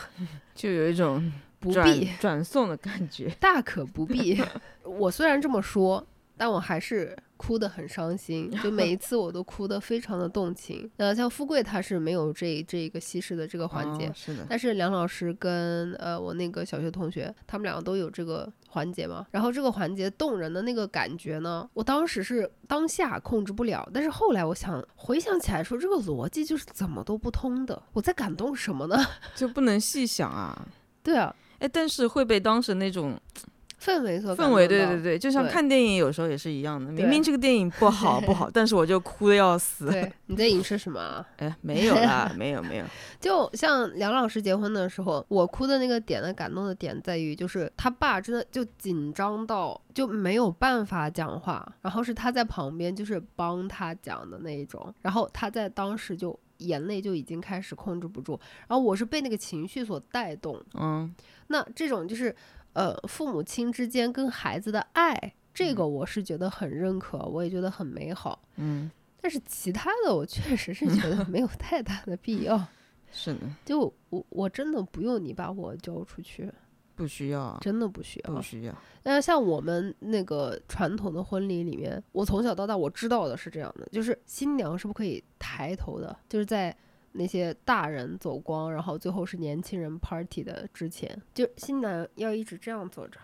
[0.56, 2.08] 就有一种不转必。
[2.20, 3.28] 转送的感觉。
[3.40, 4.42] 大可不 必。
[4.84, 6.04] 我虽然这么说，
[6.36, 10.88] 但我还是哭得很伤心，就每一次我都哭得非常的动情。
[10.96, 14.08] 呃，像富贵他是没有这这个西施的这个环节。
[14.08, 19.26] 哦是的，但是梁老师跟呃我那个小学同学，他们两个都有这个环节嘛。
[19.30, 27.80] 然后这个环节动人的那个感觉呢，我当时是当下控制不了，但是后来我想回想起来说，这个逻辑就是怎么都不通的。
[27.92, 28.96] 我在感动什么呢？
[29.34, 30.66] 就不能细想啊。
[31.02, 33.18] 对啊，哎，但是会被当时那种
[33.80, 36.90] 氛围所氛围，对对对，就像看电影有时候也是一样的。
[36.90, 39.86] 明明这个电影不好不好， 但是我就哭的要死。
[39.88, 41.24] 对， 你在影射什么啊？
[41.36, 42.84] 哎，没有啦， 没有没有。
[43.20, 61.14] 就像梁老师结婚的时候，我哭的那个点的感动的点在于，就是他爸真的就紧张到就没有办法讲话，然后是他在旁边就是帮他讲的那一种，然后他在当时就眼泪就已经开始控制不住，然后我是被那个情绪所带动，嗯，
[61.48, 62.34] 那这种就是
[62.72, 68.40] 呃父母亲之间跟孩子的爱，这个我是觉得很认可，我也觉得很美好。
[68.56, 68.90] 嗯，
[69.20, 72.66] 但是其他的，我确实是觉得 没有太大的必要。
[73.10, 76.52] 是的，就我我真的不用你把我交出去，
[76.98, 78.34] 不需要啊，真的不需要。
[78.34, 78.74] 不需要。
[79.04, 86.76] 那像我们那个传统的婚礼里面，我从小到大我知道的是这样的，就是新娘是不可以抬头的，就是在
[87.12, 93.20] 那些大人走光，然后最后是年轻人 party 的之前，就新娘要一直这样坐着，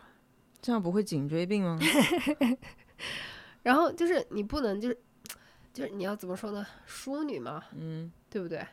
[0.62, 1.76] 这样不会颈椎病吗？
[3.64, 4.98] 然后就是你不能就是
[5.72, 8.64] 就是你要怎么说呢，淑女嘛，嗯对不对？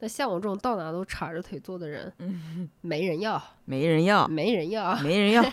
[0.00, 4.94] 那像我这种到哪都叉着腿坐的人，嗯，没人要，没人要，没人要。
[5.00, 5.42] 没人要。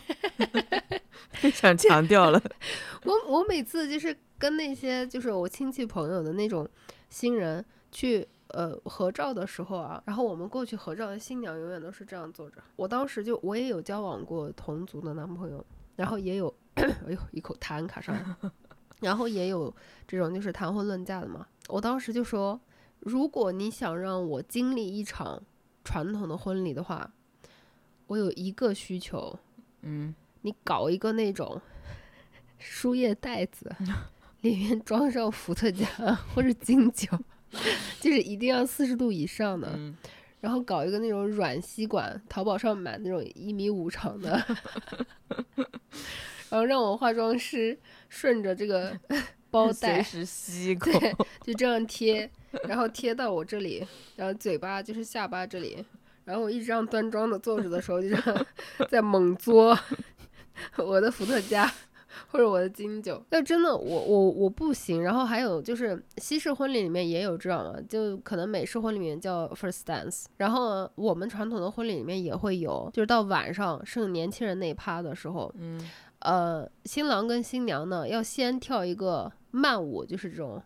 [1.32, 2.42] 非常强调了。
[3.06, 6.68] 我我每次就是跟那些就是我亲戚朋友的那种
[7.10, 12.58] 新人去呃合照的时候啊，然后我们过去合照，新娘永远都是这样坐着。
[12.76, 18.52] 我当时就我也有交往过同族的男朋友，然后也有 哎呦一口痰卡上了，
[19.00, 19.74] 然后也有
[20.08, 21.48] 这种就是谈婚论嫁的嘛。
[21.70, 22.60] 我当时就说，
[23.02, 25.44] 如果你想让我经历一场
[25.84, 27.12] 传统的婚礼的话，
[28.08, 29.38] 我有一个需求，
[29.82, 31.62] 嗯，你搞一个那种
[32.58, 33.76] 输液袋子，
[34.42, 35.86] 里面装上伏特加
[36.34, 37.08] 或者金酒，
[38.00, 39.96] 就是一定要四十度以上的，嗯。
[40.40, 44.44] 然后搞一个那种软吸管，淘宝上买那种一米五长的，
[46.50, 49.00] 然后让我化妆师顺着这个
[49.52, 50.90] 包 带随时吸一口。
[51.00, 52.28] 对，就这样贴，
[52.64, 53.86] 然后贴到我这里，
[54.16, 55.86] 然后嘴巴就是下巴这里，
[56.26, 58.46] 然后我一直这样端庄的坐着的时候，就这样
[58.90, 59.78] 在猛嘬
[60.78, 61.72] 我的伏特加
[62.30, 63.24] 或者我的金酒。
[63.30, 65.02] 那真的，我我我不行。
[65.02, 80.62] 然后还有就是西式婚礼里面也有这样的，就可能美式婚礼里面叫 first dance，然后我们传统的婚礼里面也会有，就是到晚上剩年轻人那一趴的时候，嗯，呃，新郎跟新娘呢要先跳一个慢舞，就是这种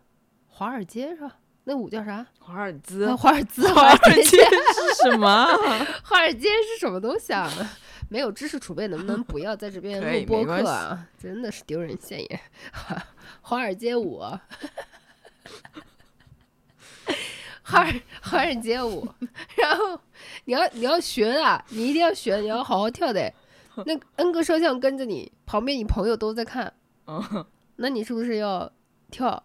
[0.48, 1.36] 华尔街是吧？
[1.64, 2.24] 那舞叫啥？
[2.38, 5.48] 华尔兹啊，，华尔兹， 华尔街街，是什么啊？
[6.04, 7.50] 华尔街是什么东西啊？
[8.08, 11.08] 没有知识储备，能不能不要在这边录播客啊？
[11.18, 12.40] 真的是丢人现眼。
[13.42, 14.20] 华尔街舞，
[17.62, 19.08] 华尔华尔街舞，
[19.56, 19.98] 然后
[20.44, 23.32] 你要你要学啊，你一定要学，你要好好跳的。
[23.84, 26.72] 那 N 个摄像跟着你，旁边你朋友都在看，
[27.08, 27.44] 嗯
[27.78, 28.72] 那你是不是要
[29.10, 29.42] 跳？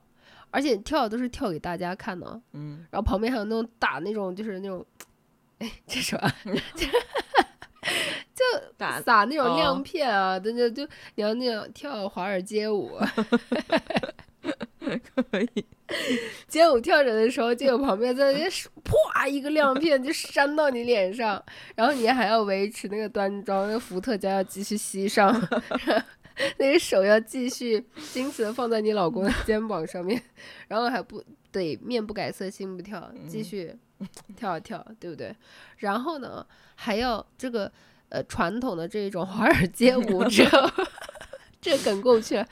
[0.49, 4.85] 而且跳都是跳给大家看的，嗯，然后旁边还有那种打那种就是那种，
[5.59, 6.31] 哎，这是什么？
[8.75, 10.83] 打撒那种哦亮片啊，对对，就
[11.15, 12.97] 你要那种跳华尔街舞，
[14.81, 15.65] 可以，
[16.47, 18.51] 街舞跳着的时候，就有旁边在那边
[18.83, 21.41] 啪一个亮片就扇到你脸上，
[21.75, 25.33] 然后你还要维持那个端庄，那个伏特加要继续吸上，
[26.57, 30.21] 那个手要继续矜持的放在你老公的肩膀上面，
[30.67, 33.75] 然后还不得面不改色心不跳，继续
[34.35, 35.35] 跳啊跳，对不对？
[35.77, 37.71] 然后呢，还要这个
[38.09, 40.43] 呃传统的这种华尔街舞者，
[41.61, 42.47] 这梗过去了，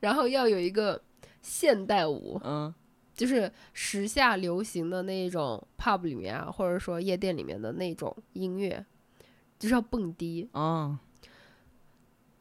[0.00, 1.02] 然后要有一个
[1.40, 2.72] 现代舞，嗯
[3.14, 8.84] 就是时下流行的那一种 pub 里面啊，或者说夜店里面的那种音乐，
[9.58, 10.48] 就是要蹦迪。
[10.52, 10.98] 哦，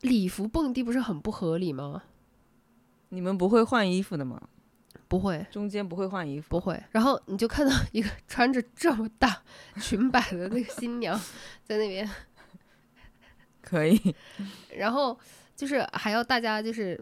[0.02, 2.04] 礼服蹦迪不是很不合理吗？
[3.10, 4.42] 你们不会换衣服的吗？
[5.08, 6.48] 不会，中间不会换衣服？
[6.50, 6.82] 不会。
[6.92, 9.44] 然后你就看到一个 穿着这么大
[9.82, 11.20] 裙摆的那个新娘
[11.66, 12.10] 在那边，
[13.62, 14.16] 可以，
[14.78, 15.18] 然后
[15.56, 17.00] 就是还要大家就是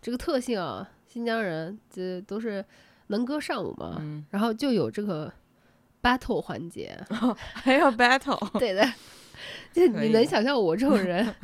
[0.00, 2.64] 这个特性啊，新疆人这都是
[3.08, 5.32] 能歌善舞嘛，嗯，然后就有这个
[6.00, 6.96] battle 环节。
[7.54, 8.88] 还要 battle，对的，
[9.72, 11.34] 就你能想象我这种人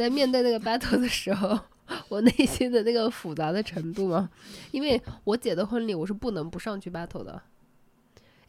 [0.00, 1.60] 在面对那个 battle 的时候，
[2.08, 4.30] 我内心的那个复杂的程度吗？
[4.70, 7.42] 因为我姐的婚礼，我是不能不上去 battle 的，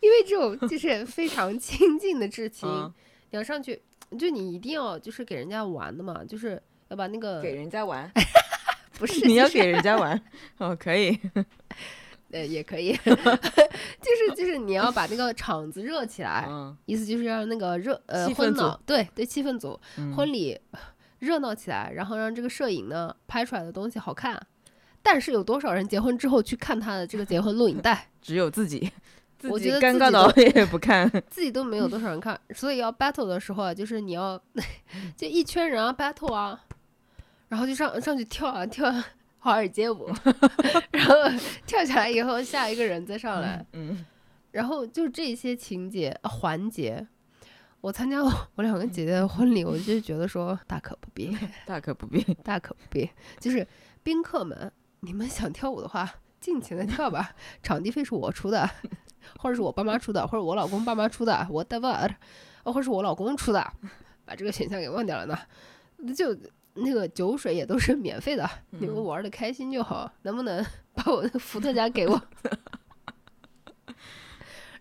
[0.00, 2.90] 因为这种就是非常亲近的至亲，嗯，
[3.30, 3.82] 你要上去，
[4.18, 8.10] 就你一定要就是给人家玩的嘛，就是要把那个给人家玩，
[8.98, 10.18] 不是你要给人家玩，
[10.56, 11.20] 哦，可以，
[12.32, 20.58] 呃也可以， 就是就是你要把那个场子热起来，嗯，意思就是让那个热呃婚组闹对对气氛组嗯婚礼
[21.20, 24.40] 热闹起来，然后让这个摄影呢拍出来的东西好看。
[25.04, 28.78] 但是有多少人结婚之后去看他的这个结婚录影带， 只有自己，
[29.36, 34.40] 自己我觉得尴尬自己都的也不看，自己都没有多少人看，所以要 battle 的时候啊，就是你要
[35.16, 36.60] 就一圈人啊 battle 啊，
[37.48, 39.04] 然后就上上去跳啊跳啊
[39.42, 40.08] 华尔街舞，
[40.92, 41.14] 然后
[41.66, 44.06] 跳下来以后下一个人再上来，嗯，
[44.52, 47.04] 然后就这些情节、呃环节，
[47.80, 53.10] 我参加我我两个姐姐的婚礼，我就觉得说大可不必， 大可不必，大可不必。
[53.40, 53.66] 就是
[54.04, 58.70] 宾客们，你们想跳舞的话，尽情的跳吧，场地费是我出的，
[59.38, 62.08] 或者是我爸妈出的，或者我老公爸妈出的，whatever，
[62.62, 63.72] 或者是我老公出的，
[64.24, 65.36] 把这个选项给忘掉了呢。
[66.16, 66.32] 就
[66.74, 72.20] 那个酒水也都是免费的，你们嗯玩的开心就好，能不能把我的伏特加给我？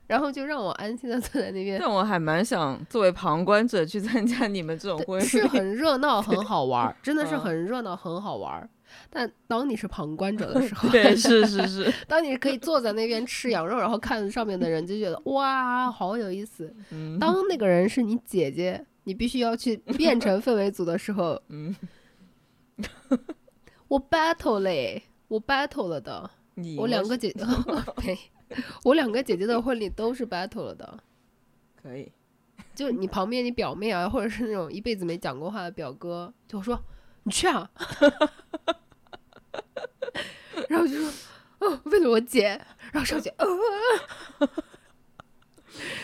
[0.07, 8.69] 然后就让我安心的坐在那边，但我还蛮想作为旁观者去参加你们这种婚礼是，很热闹，很好玩儿，真的是嗯很热闹，很好玩儿。
[9.09, 16.75] 但当你是旁观者的时候， 对，是是是， 当你可以坐在那边吃羊肉，然后看上面的人，就觉得哇，好有意思。
[16.89, 21.75] 嗯，当那个人是你姐姐，你必须要去变成 氛围组的时候，嗯，
[23.87, 26.29] 我 battle 嘞，我 battle 了的。
[26.55, 27.33] 你我两个姐，
[27.97, 28.17] 呸，
[28.83, 30.99] 我两个姐姐的婚礼都是 battle 了的。
[31.81, 32.11] 可以，
[32.75, 36.79] 就你旁边你表妹啊，或者是那种一辈子没讲过话的表哥，就说
[37.23, 37.71] 你去啊，
[40.69, 41.11] 然后就说
[41.59, 42.49] 哦，为了我姐，
[42.91, 43.47] 然后上去，呃，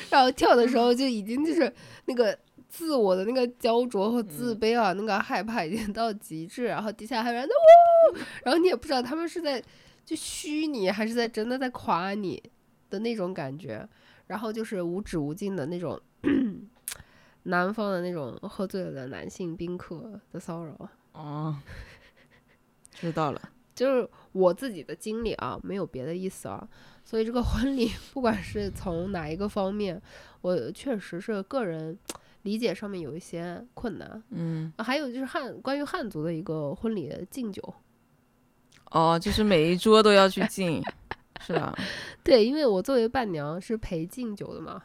[0.10, 1.72] 然后跳的时候就已经就是
[2.06, 9.64] 那个自我的那个焦灼和自卑啊，那个害怕已经 到极致，然后底下还有人哇，然后你也不知道他们是在
[10.06, 12.42] 就虚你还是在真的在夸你
[12.90, 13.88] 的那种感觉。
[14.28, 15.98] 然后就是无止无尽的那种
[17.44, 21.56] 南方的那种喝醉了的男性宾客的骚扰，哦，
[22.92, 23.42] 知道了，
[23.74, 26.68] 就是我自己的经历啊，没有别的意思啊。
[27.06, 30.02] 所以这个婚礼， 不管是从哪一个方面，
[30.42, 31.98] 我确实是个人
[32.48, 34.24] 理解上面有一些困难。
[34.30, 37.62] 嗯，啊还有就是汉关于汉族的一个婚礼敬酒，
[38.92, 40.82] 哦，就是每一桌都要去敬，
[41.42, 41.78] 是吧？
[42.24, 44.82] 对，因为我作为伴娘是陪敬酒的嘛，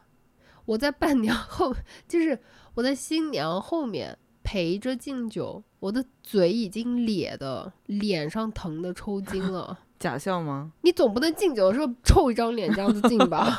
[0.65, 1.73] 我在伴娘后，
[2.09, 2.37] 就是
[2.75, 9.79] 我在新娘后面陪着敬酒，我的嘴已经咧的脸上疼的抽筋了。
[10.01, 10.73] 假笑吗？
[10.81, 13.57] 你总不能敬酒的时候臭一张脸这样子敬吧？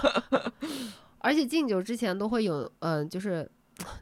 [1.19, 3.49] 而且敬酒之前都会有，嗯、就是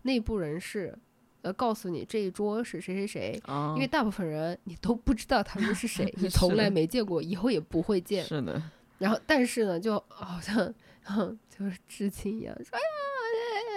[0.03, 0.97] 内部人士，
[1.41, 8.23] 呃，告诉你这一桌是谁谁谁，哦，因为大部分人你都不知道他们是谁， 你从来没见过，以后也不会见。
[8.23, 8.61] 是的，
[8.99, 10.73] 然后，但是呢，就好像，
[11.09, 12.77] 嗯，就是知青一样，说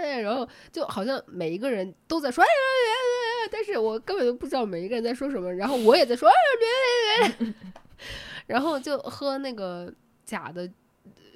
[0.02, 7.54] 哎呀然后就好像每一个人都在说哎呀哎呀哎呀，但是我根本就不知道每一个人在说什么，然后我也在说哎呀哎呀哎呀，
[8.46, 9.92] 然后就喝那个
[10.26, 10.70] 假的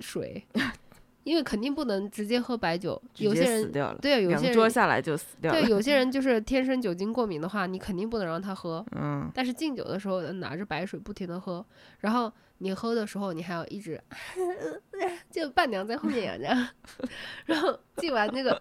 [0.00, 0.44] 水，
[1.28, 5.60] 因为肯定不能直接喝白酒，有些人接死掉了，对有些人下来就死掉了。
[5.60, 11.62] 对有些 人就是天生酒精过敏的话，你肯定不能让他喝，嗯，但是敬酒的时候拿着白水不停的喝，
[12.00, 14.00] 然后你喝的时候你还要一直，
[15.30, 16.48] 就伴娘在后面养着，
[17.44, 18.60] 然后敬完那个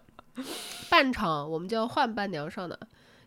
[0.90, 2.78] 半场我们就要换伴娘上的，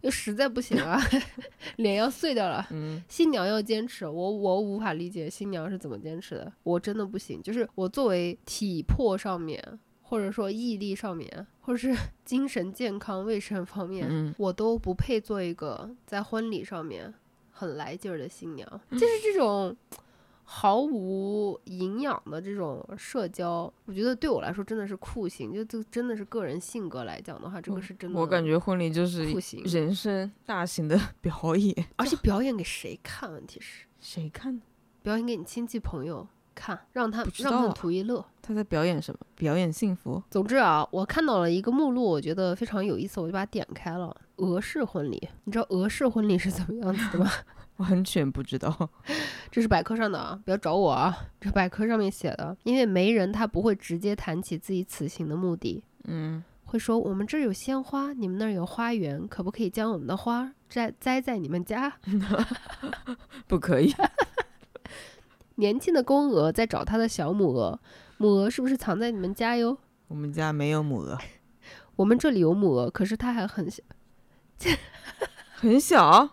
[0.03, 1.01] 又实在不行啊，
[1.76, 2.66] 脸要碎掉了。
[2.70, 7.42] 嗯，新娘要坚持，我我无法理解新娘是怎么坚持的，我真的不行。
[7.42, 9.62] 就是我作为体魄上面，
[10.03, 11.94] 或者说毅力上面，或者是
[12.24, 17.12] 精神健康卫生方面，嗯我都不配做一个在婚礼上面
[17.51, 18.80] 很来劲儿的新娘。
[18.92, 19.76] 就是这种
[20.53, 25.55] 毫无营养的这种社交，我觉得对我来说真的是酷刑。
[25.55, 28.18] 就就真的是个人性格来讲的话，这个是真的。
[28.18, 33.32] 我感觉婚礼就是酷刑人生大型的 表演， 而且表演给谁看？
[33.32, 34.62] 问题是谁看呢？
[35.05, 38.24] 表演给你亲戚朋友看，让他让他们图一乐。
[38.42, 39.20] 他在表演什么？
[39.36, 40.20] 表演幸福？
[40.28, 44.14] 总之啊，我看到了一个目录，我觉得非常有意思，我就把它点开了。
[44.38, 47.30] 俄式婚礼，你知道俄式婚礼是怎么样子的吗？
[47.81, 48.91] 完全不知道。
[49.51, 52.57] 这是百科上的啊，不要找我啊，这百科上面写的。
[52.62, 61.93] 因为媒人他不会直接谈起自己此行的目的，嗯，会说我们这儿有鲜花，你们那儿有花园，可不可以将我们的花摘栽在你们家？
[63.49, 63.93] 不可以。
[65.57, 67.81] 年轻的公鹅在找它的小母鹅，
[68.18, 69.76] 母鹅是不是藏在你们家哟？
[70.09, 71.18] 我们家没有母鹅，
[71.97, 73.83] 我们这里有母鹅，可是它还很小。
[75.55, 76.31] 很小。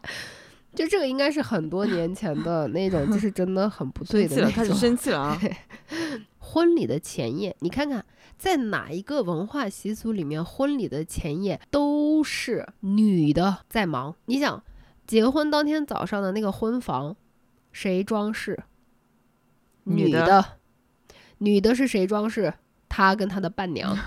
[0.77, 4.79] 就这个应该是很多年前的那种，就是真的很不对生气了，开始的那种。
[4.79, 5.41] 生气了啊！
[6.37, 8.05] 婚礼的前夜，你看看
[8.37, 14.15] 在哪一个文化习俗里面，婚礼的前夜都是女的在忙。
[14.25, 14.63] 你想，
[15.07, 17.15] 结婚当天早上的那个婚房，
[17.71, 18.63] 谁装饰？
[19.85, 20.45] 女女的
[21.39, 22.53] 女的是谁装饰？
[22.87, 23.97] 她跟她的伴娘。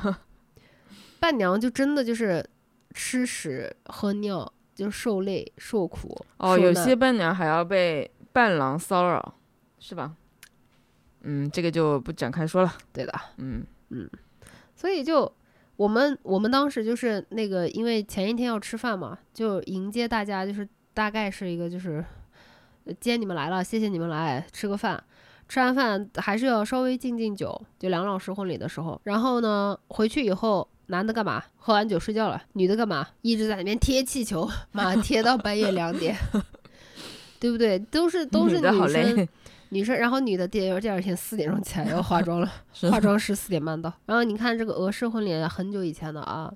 [1.19, 2.49] 伴娘就真的就是
[2.95, 6.17] 吃屎喝尿，就受累受苦。
[6.39, 9.35] 哦，有些伴娘还要被伴郎骚扰，
[9.79, 10.15] 是吧？
[11.23, 12.73] 嗯，这个就不展开说了。
[12.93, 13.13] 对的。
[13.39, 14.09] 嗯嗯
[14.75, 15.31] 所以就
[15.77, 22.05] 我们我们当时就是那个，因为前一天要吃饭嘛，就迎接大家，就是大概是一个就是，
[22.85, 25.03] 呃既然你们来了，谢谢你们来吃个饭。
[25.49, 29.01] 吃完饭还是要稍微敬敬酒，就梁老师婚礼的时候。
[29.03, 31.43] 然后呢，回去以后，男的干嘛？
[31.57, 32.43] 喝完酒睡觉了。
[32.53, 33.07] 女的干嘛？
[33.23, 36.17] 一直在那边贴气球，妈贴到半夜两点，
[37.41, 37.79] 对不对？
[37.79, 39.29] 都是都是女生累，
[39.71, 42.53] 女生，然后女的第二第二天四点钟起来要化妆了。
[42.91, 43.93] 化妆师四点半到。
[44.07, 46.53] 然后你看这个俄式婚礼很久以前的啊，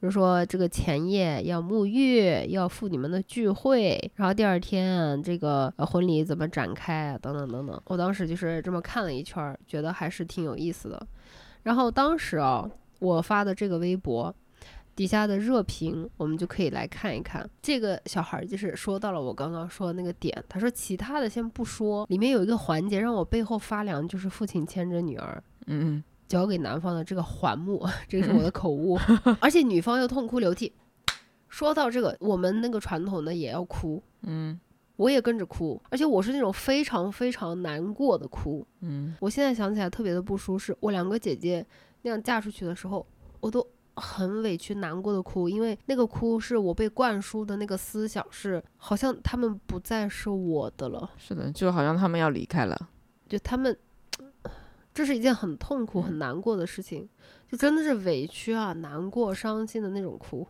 [0.00, 7.80] 就是说这个前夜要沐浴，要赴你们的聚会，然后第二天这个呃婚礼怎么展开啊，等等等等。
[7.86, 11.06] 我当时就是这么看了一圈儿，觉得还是挺有意思的。
[11.64, 12.68] 然后当时啊，
[12.98, 14.34] 我发的这个微博。
[14.96, 17.44] 底下的热评，我们就可以来看一看。
[17.60, 28.96] 这个小孩儿就是说到了我刚刚说的那个点，他说其他的先不说，里面有一个环节让我背后发凉，就是父亲牵着女儿，嗯嗯，交给男方的这个环目，这个是我的口误，
[29.42, 30.72] 而且女方又痛哭流涕。
[31.48, 34.60] 说到这个，我们那个传统的也要哭，嗯
[34.94, 38.64] 我也跟着哭，而且我是那种非常非常难过的哭。
[38.80, 40.76] 嗯，我现在想起来特别的不舒适。
[40.78, 41.66] 我两个姐姐
[42.04, 43.04] 那样嫁出去的时候，
[43.40, 52.88] 我都很委屈、难过的哭，因为那个哭是我被灌输的那个思想是，好像他们不再是我的了，是的，就好像他们要离开了。
[53.28, 53.76] 就他们，
[54.92, 57.08] 这是一件很痛苦、很难过的事情，
[57.50, 60.46] 就真的是委屈啊、难过、伤心的那种哭。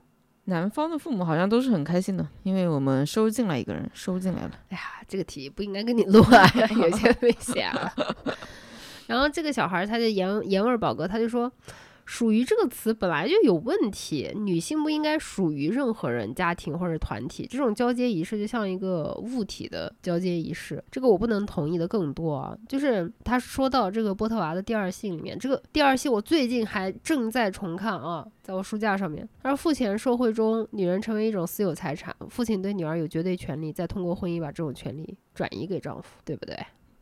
[0.47, 4.51] 男方的父母好像都是很开心的，因为我们收进来一个人，收进来了。
[4.71, 6.45] 哎呀，这个题不应该跟你录啊，
[6.77, 7.95] 有些危险啊。
[9.07, 11.51] 然后这个小孩他就言言味儿宝哥，他就说
[12.07, 17.47] 属于这个词本来就有问题，女性不应该属于任何人、家庭或者团体。
[17.47, 22.55] 这种交接仪式就像一个物体的交接仪式，这个我不能同意的更多啊。
[22.69, 29.27] 就是他说到这个波特娃的第二性里面，这个第二性我最近还正在重看啊，在我书架上面。
[29.43, 36.55] 他说，父权社会中，女人成为一种私有财产，父亲对女儿有绝对权利，再通过婚姻把这种权利转移给丈夫，对不对？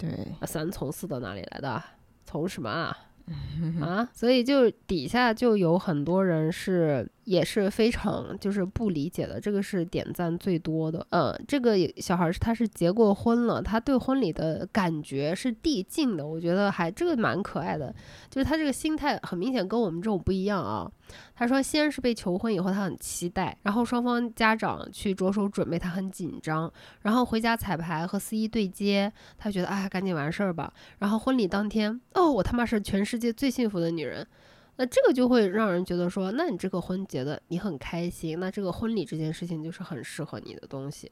[0.02, 1.82] 对，三从四到哪里来的？
[2.24, 2.96] 从什么啊？
[3.80, 11.06] 啊，所以就底下就有很多人是也是非常就是不理解的，这个是点赞最多的。
[11.10, 17.94] 嗯，这个小孩是他是结过婚了，他对婚礼的感觉是递进的，我觉得还这个蛮可爱的，
[18.28, 20.90] 就是他这个心态很明显跟我们这种不一样啊。
[21.34, 30.72] 他说，先是被求婚以后，他很期待，然后双方家长去着手准备，他很紧张，然后回家彩排和司仪对接，他觉得哎，赶紧完事儿吧。
[31.00, 34.26] 然后婚礼当天，哦，我他妈是全世界最幸福的女人，
[34.76, 41.10] 那这个就会让人觉得说，那你这个婚结的你很开心，那这个婚礼这件事情就是很适合你的东西。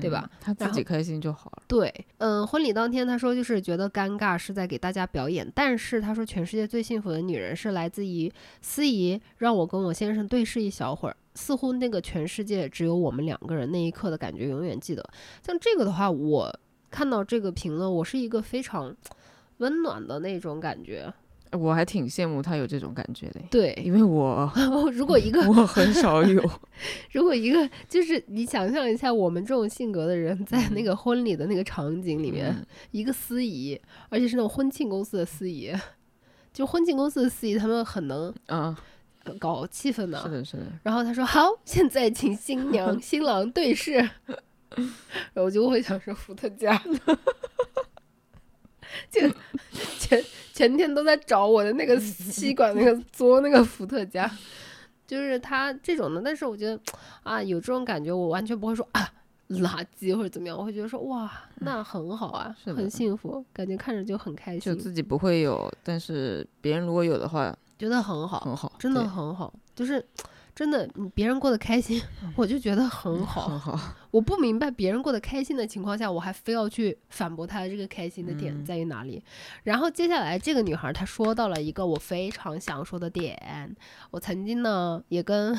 [0.00, 0.28] 对吧？
[0.40, 1.62] 他自己开心就好了。
[1.68, 8.28] 对，嗯，婚礼当天他说就是觉得尴尬是在给大家表演，但是他说全世界最幸福的女人是来自于
[8.60, 15.08] 司仪让我跟我先生对视一小会儿，似乎那个全世界只有我们两个人那一刻的感觉永远记得。
[15.46, 16.52] 像这个的话，我
[16.90, 18.92] 看到这个评论，我是一个非常
[19.58, 21.14] 温暖的那种感觉。
[21.52, 24.50] 我还挺羡慕他有这种感觉的，对，因为我
[24.94, 26.42] 如果一个我很少有，
[27.10, 32.54] 如果一个就是你想象一下，我们这种性格的人在那个婚礼的那个场景里面，
[32.92, 35.72] 一个司仪，而且是那种婚庆公司的司仪，
[36.52, 38.78] 就婚庆公司的司仪，他们很能啊
[39.38, 40.66] 搞气氛的，是的，是的。
[40.84, 43.94] 然后他说：“好，现在请新娘 新郎对视。”
[45.34, 46.80] 然后我就会想说伏特加，
[49.10, 49.20] 就
[49.98, 50.22] 前。
[50.60, 54.30] 前天都在找我的那个吸管，那个嘬那个伏特加，
[55.08, 56.20] 就是他这种的。
[56.20, 56.78] 但是我觉得
[57.22, 59.08] 啊，有这种感觉，我完全不会说啊
[59.48, 64.60] 垃圾或者怎么样，我会觉得说哇，那很好啊，很幸福，感觉看着就很开心。
[64.60, 70.04] 就自己不会有，但是别人如果有的话，觉得很好，很好，真的很好，就是。
[70.54, 72.02] 真的，别人过得开心，
[72.36, 73.48] 我就觉得很好。
[73.48, 73.96] 很好。
[74.10, 79.22] 我不明白别人过得开心的情况下，我还非要去反驳他的这个开心的点在于哪里。
[79.62, 83.74] 然后接下来这个女孩她说到了一个我非常想说的点。
[84.10, 85.56] 我曾经呢也跟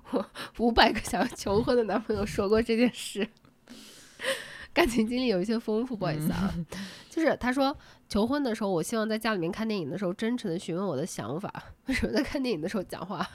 [0.58, 3.26] 五百个想要求婚的男朋友说过这件事。
[4.76, 6.52] 感情经历有一些丰富， 不好意思啊。
[7.08, 7.74] 就是他说
[8.10, 11.50] 求婚的时候，我希望在家里面看电影的时候，真诚的询问我的想法。
[11.86, 13.26] 为什么在看电影的时候讲话？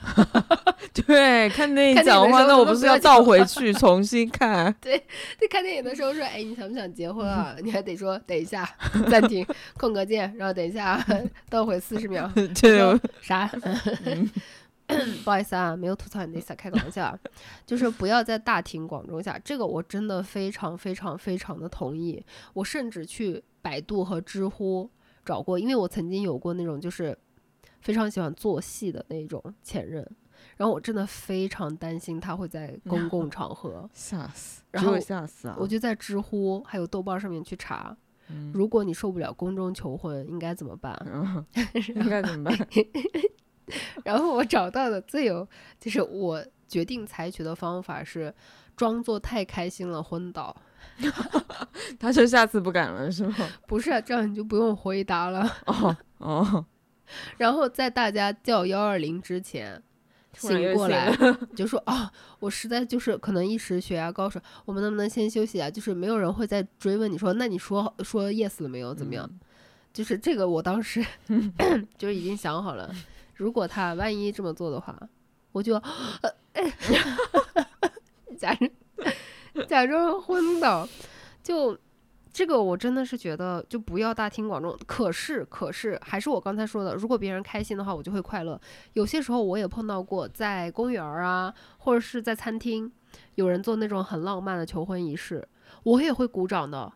[1.06, 4.72] 对，看电影讲话，那我不是要倒回去重新看？
[4.80, 4.96] 对，
[5.40, 7.56] 在看电影的时候说，哎，你想不想结婚啊？
[7.60, 8.68] 你还得说等一下，
[9.10, 9.44] 暂停，
[9.76, 11.04] 空格键，然后等一下，
[11.50, 12.30] 倒回四十秒。
[12.54, 13.50] 这啥？
[15.24, 17.16] 不好意思啊，没有吐槽你的意思，开个玩笑，
[17.66, 22.24] 就是不要在大庭广众下，这个我真的非常非常非常的同意。
[22.54, 24.90] 我甚至去百度和知乎
[25.24, 27.16] 找过，因为我曾经有过那种就是
[27.80, 30.08] 非常喜欢做戏的那种前任，
[30.56, 35.56] 然后我真的非常担心他会在 公共场合 吓死，然后吓死啊！
[35.58, 37.96] 我就在知乎还有豆瓣上面去查，
[38.52, 40.96] 如果你受不了公众求婚，应该怎么办？
[41.94, 42.56] 应该怎么办？
[44.04, 45.46] 然后我找到的最有，
[45.80, 48.32] 就是我决定采取的方法是，
[48.76, 50.54] 装作太开心了昏倒。
[51.98, 53.34] 他说下次不敢了是吗？
[53.66, 55.48] 不是，这样你就不用回答了。
[55.66, 56.66] 哦哦。
[57.36, 59.82] 然后在大家叫幺二零之前
[60.34, 61.14] 醒过来，
[61.54, 62.10] 就说啊，
[62.40, 65.68] 我实在就是可能一时血压高，说我们能不能先休息啊？
[65.70, 68.94] 就是没有人会再追问你说，那你说说 yes 了没有？
[68.94, 69.28] 怎么样？
[69.92, 71.04] 就是这个，我当时
[71.98, 72.90] 就是已经想好了。
[73.42, 74.96] 如果他万一这么做的话，
[75.50, 75.74] 我就
[78.38, 78.70] 假装
[79.66, 80.88] 假装昏倒。
[81.42, 81.76] 就
[82.32, 84.78] 这个，我真的是觉得就不要大庭广众。
[84.86, 88.58] 可是，可是还是我刚才说的，如果别人开心的话，我就会快乐。
[88.92, 92.90] 有些时候我也碰到过，在公园啊，或者是在餐厅，
[93.34, 95.46] 有人做那种很浪漫的求婚仪式，
[95.82, 96.92] 我也会鼓掌的，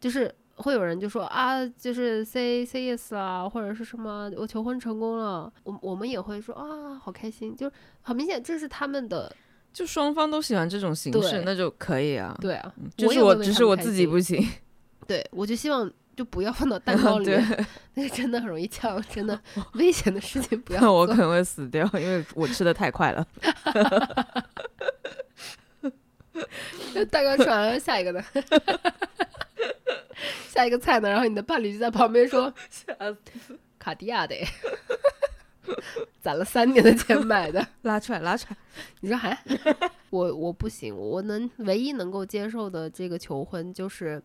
[0.00, 0.34] 就是。
[0.56, 7.72] 会有人就说啊，就是 say say yes 啊，或者是什么我求婚成功了，我我们也会说啊，好开心，就是
[8.02, 9.34] 很明显这是他们的，
[9.72, 12.36] 就双方都喜欢这种形式，那就可以啊。
[12.40, 14.46] 对啊，就是我只是我自己不行。
[15.06, 19.38] 对，我就希望就不要放到蛋糕里面， 那个真的很容易呛，真的
[19.74, 20.80] 危险的事情不要。
[20.80, 23.26] 那我可能会死掉，因为我吃的太快了。
[27.10, 28.22] 蛋糕吃完了，下一个呢？
[30.48, 31.08] 下一个菜呢？
[31.08, 32.52] 然后你的伴侣就在旁边说
[33.78, 34.34] ：“卡地亚的。
[36.20, 37.66] ”攒了三年的钱买的。
[37.82, 38.56] 拉出来，拉出来。
[39.00, 39.36] 你说还？
[40.10, 44.22] 我我不行，我能唯一能够接受的这个求婚就是，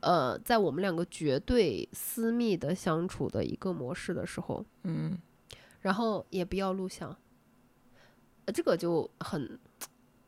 [0.00, 5.16] 呃，在我们两个绝对私密的相处的一个模式的时候，嗯，
[5.80, 7.16] 然后也不要录像，
[8.44, 9.58] 呃，这个就很，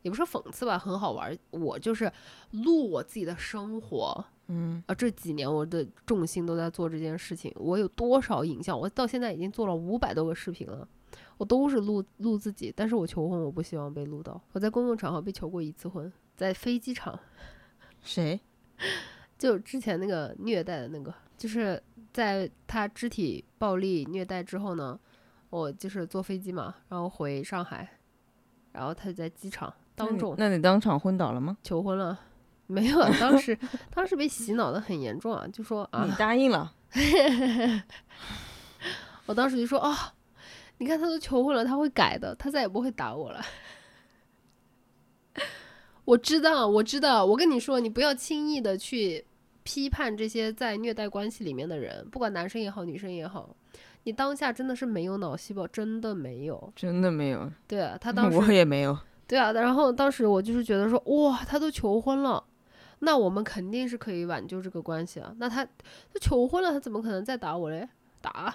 [0.03, 1.39] 也不是讽刺吧，很好玩儿。
[1.51, 2.11] 我就是
[2.53, 7.53] 录我自己的生活，嗯，啊，这几年我的重心都在做这件事情。
[7.57, 8.79] 我有多少影像？
[8.79, 10.87] 我到现在已经做了五百多个视频了，
[11.37, 12.73] 我都是录录自己。
[12.75, 14.41] 但是我求婚，我不希望被录到。
[14.53, 17.19] 我在公共场合被求过一次婚，在飞机场，
[18.03, 18.41] 谁？
[19.39, 21.83] 就之前那个虐待的那个，就是
[22.13, 24.99] 在他肢体暴力虐待之后呢，
[25.51, 27.87] 我就是坐飞机嘛，然后回上海，
[28.73, 31.59] 然后他就在机场当众那你当场昏倒了吗？
[31.63, 32.19] 求婚了。
[32.67, 33.59] 没有啊，当时
[33.95, 36.73] 当时被洗脑的很严重啊，就说啊你，答应了。
[39.27, 39.95] 我当时就说哦、
[40.79, 43.41] 你看他都求婚了，他会改的，他再也不会打我了。
[46.05, 49.27] 我知道，我知道，我跟你说，你不要轻易的去
[49.65, 53.57] 批判这些在虐待关系里面的人，不管男生也好，女生也好，
[54.05, 56.73] 你当下真的是没有脑细胞，真的没有。
[56.77, 58.97] 真的没有，对啊，他 当时我时也没有。
[59.27, 62.45] 对啊，然后当时我就是觉得说，哇，他都求婚了，
[63.01, 65.35] 那我们肯定是可以挽救这个关系啊。
[65.39, 67.89] 那他他求婚了，他怎么可能再打我嘞？
[68.21, 68.55] 打，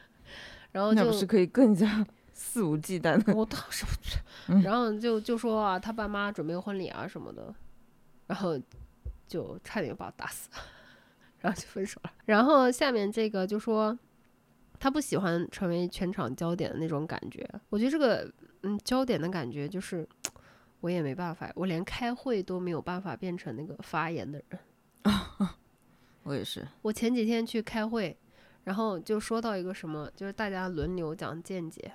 [0.72, 3.34] 然后就那不是可以更加 肆无忌惮的？
[3.34, 4.16] 我当时不知
[4.48, 7.54] 嗯然后就就说啊，他爸妈准备婚礼啊什么的，
[8.26, 8.58] 然后
[9.26, 10.48] 就差点把我打死，
[11.40, 12.12] 然后就分手了。
[12.24, 13.96] 然后下面这个就说
[14.80, 18.30] 他不喜欢成为全场焦点的那种感觉，我觉得这个
[18.62, 20.08] 嗯焦点的感觉就是
[20.82, 24.60] 我也没办法，我连开会都没有办法变成那个发言的人。
[26.24, 26.66] 我也是。
[26.82, 28.14] 我前几天去开会，
[28.64, 31.92] 然后就说到一个什么，就是大家轮流讲见解，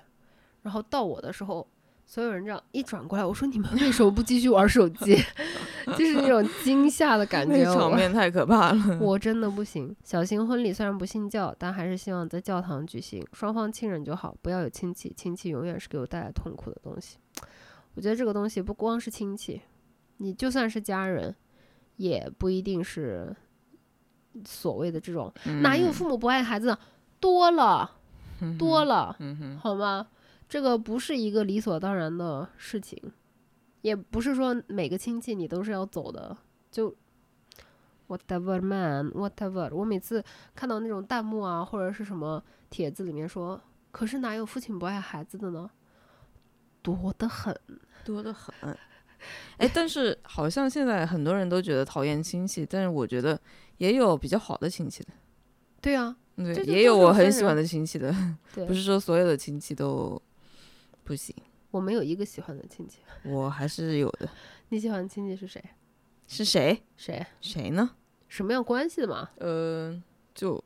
[0.62, 1.66] 然后到我的时候，
[2.06, 5.16] 所有人这样一转过来，我说你们为什么不继续玩手机？
[5.96, 8.98] 就是那种惊吓的感觉，场面太可怕了。
[9.00, 9.94] 我真的不行。
[10.02, 17.18] 小型婚礼虽然不信教，但还是希望在教堂举行，双方亲人就好，不要有亲戚，亲戚永远是给我带来痛苦的东西。
[17.98, 19.60] 我觉得这个东西不光是亲戚，
[20.18, 21.34] 你就算是家人，
[21.96, 23.34] 也不一定是
[24.44, 26.78] 所谓的这种哪有父母不爱孩子？
[27.18, 27.96] 多了，
[28.56, 30.06] 多了，嗯，好吗？
[30.48, 33.02] 这个不是一个理所当然的事情，
[33.80, 36.36] 也不是说每个亲戚你都是要走的，
[36.70, 36.94] 就
[38.06, 39.74] whatever man whatever。
[39.74, 40.22] 我每次
[40.54, 42.40] 看到那种弹幕啊，或者是什么
[42.70, 45.68] 帖子里面说，可是哪有父亲不爱孩子的呢？
[46.80, 47.52] 多得很。
[48.12, 48.54] 多得很。
[49.56, 53.40] 哎，但是好像现在很多人都觉得讨厌亲戚，但是我觉得
[53.78, 55.08] 也有比较好的亲戚的，
[55.80, 58.14] 对啊，对也有我很喜欢的亲戚的，
[58.54, 60.20] 对 不是说所有的亲戚都
[61.02, 61.34] 不行，
[61.72, 62.98] 我没有一个喜欢的亲戚。
[63.24, 64.28] 我还是有的。
[64.68, 65.62] 你喜欢的亲戚是谁？
[66.28, 66.80] 是谁？
[66.96, 67.26] 谁？
[67.40, 67.90] 谁呢？
[68.28, 69.28] 什么样关系的嘛？
[69.38, 70.00] 呃，
[70.32, 70.62] 就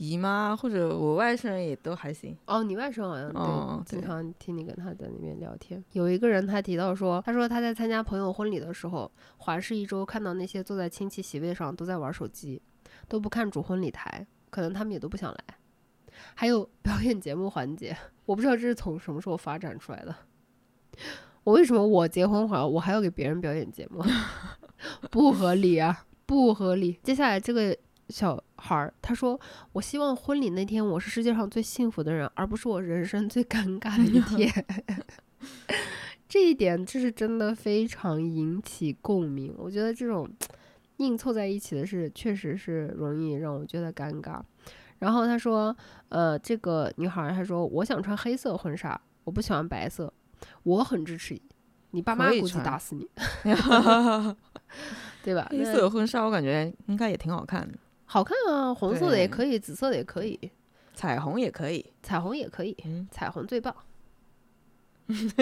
[0.00, 2.34] 姨妈或者我外甥也都还行。
[2.46, 5.84] 哦，你外甥好像对，哦经常听你跟他在那边聊天。
[5.92, 12.62] 有一个人他提到说，他说他在参加朋友婚礼的时候，环视一周，看到那些坐在亲戚席位上都在玩手机，
[13.08, 15.38] 都不看主婚礼台，可能他们也都不想来。
[16.34, 17.94] 还有表演节目环节，
[18.24, 20.16] 我不知道这是从什么时候发展出来的。
[21.44, 24.02] 我为什么我结婚好，我还要给别人表演节目？
[25.12, 26.98] 不合理啊，不合理。
[27.02, 27.76] 接下来这个
[28.10, 29.38] 小孩儿他说
[29.72, 34.52] ：“我希望婚礼那天我是世界上最幸福的人，而不是我人生最尴尬的一天。
[36.28, 39.54] ”这一点，这是真的非常引起共鸣。
[39.58, 40.28] 我觉得这种
[40.98, 44.40] 硬凑在一起的事，确实是容易让我觉得尴尬。
[44.98, 45.76] 然后他说
[46.10, 50.12] ：“呃，这个女孩儿她说我想穿黑色婚纱，我不喜欢白色，
[50.62, 51.42] 我很支持你。
[51.92, 53.08] 你爸妈估计打死你
[55.24, 55.48] 对吧？
[55.50, 57.76] 黑色婚纱我感觉应该也挺好看的，
[58.12, 60.50] 好看啊，红色的也可以，紫色的也可以，
[60.94, 61.92] 彩虹也可以。
[62.02, 63.72] 彩虹也可以，嗯，彩虹最棒。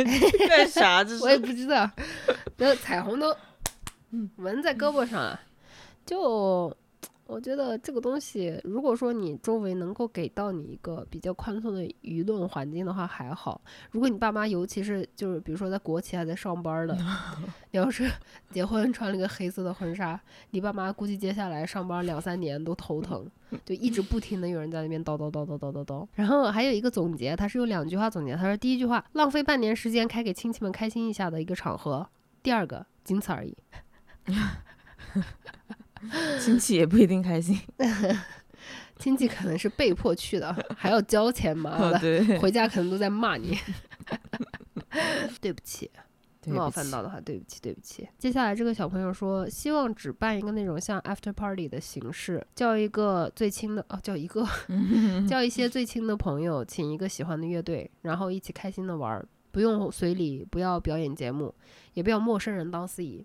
[0.49, 1.03] 干啥？
[1.03, 1.91] 这 我也不知道，
[2.59, 3.35] 那彩虹都
[4.37, 5.41] 纹在胳膊上啊，
[6.05, 6.71] 就
[7.27, 13.61] 我觉得这个东西，如果说你周围能够给到你一个比较宽松的舆论环境的话，还好。
[13.91, 16.97] 如果你爸妈，尤其是就是比如说在国企还在上班的，
[17.71, 18.11] 你要是
[18.51, 20.19] 结婚穿了个黑色的婚纱，
[20.53, 23.31] 你爸妈估计接下来上班两三年都头疼，
[23.67, 26.09] 就一直不停的有人在那边叨叨叨叨叨叨叨。
[26.15, 32.09] 然后还有一个总结，他是用两句话总结，他说第一句话，浪费半年时间开给亲戚们开心一下的一个场合；
[32.43, 33.55] 第二个，仅此而已。
[36.41, 37.59] 亲戚也不一定开心。
[38.99, 43.57] 亲戚可能是被迫去的，还要交钱，妈的，对，回家可能都在骂你。
[45.41, 45.89] 对不起，
[46.47, 48.09] 冒犯到的话，对不起，对不起。
[48.19, 54.45] 接下来这个小朋友说，希望只办一个那种像 after party 的形式，叫一个最亲的哦，叫一个，
[55.29, 61.55] 叫一些最亲的朋友，请一个喜欢的乐队，然后一起开心的玩儿，不用随礼，不要表演节目，
[61.95, 63.25] 也不要陌生人当司仪。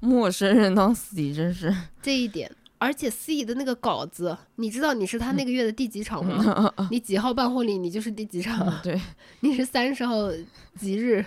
[0.00, 2.50] 陌生人当司仪真是，这一点。
[2.80, 6.72] 而且司仪的那个稿子，你知道你是他那个月的第几场吗？
[6.92, 8.72] 你几号办婚礼，你就是第几场。
[8.84, 8.96] 对，
[9.40, 10.30] 你是三十号
[10.76, 11.24] 吉日，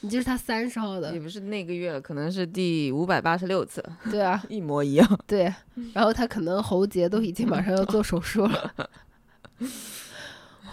[0.00, 1.20] 你就是他三十号的也。
[1.20, 5.20] 不是那个月了，可能是第五百八十六次，对啊， 一模一样。
[5.26, 5.52] 对。
[5.92, 8.74] 然后他可能喉结都已经马上要做手术了，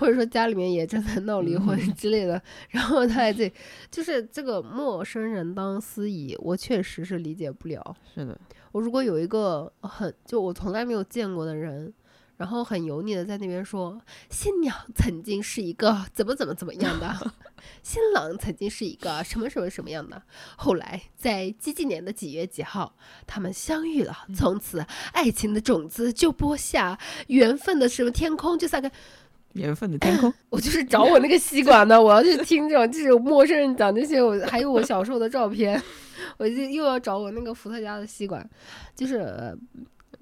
[0.01, 2.41] 或者说家里面也正在闹离婚之类的。
[2.69, 3.53] 然后他还得，
[3.91, 7.95] 就是这个陌生人当司仪，我确实是理解不了。
[8.15, 8.35] 是的，
[8.71, 11.93] 我如果有一个很就我从来没有见过的人，
[12.37, 17.31] 然后很油腻的在那边说，新娘曾经是一个怎么怎么怎么样的，
[17.83, 20.19] 新郎曾经是一个什么什么什么样的，
[20.57, 22.95] 后来在几几年的几月几号，
[23.27, 24.83] 他们相遇了，从此
[25.13, 26.97] 爱情的种子就播下，
[27.27, 28.91] 缘分的什么天空就散开。
[29.53, 30.33] 缘分的天空。
[30.49, 35.81] 我就是找我那个吸管的， 我要去听这种，就是陌生人讲这些，我还有我小时候的照片，
[36.37, 38.47] 我就又要找我那个伏特加的吸管，
[38.95, 39.55] 就是、呃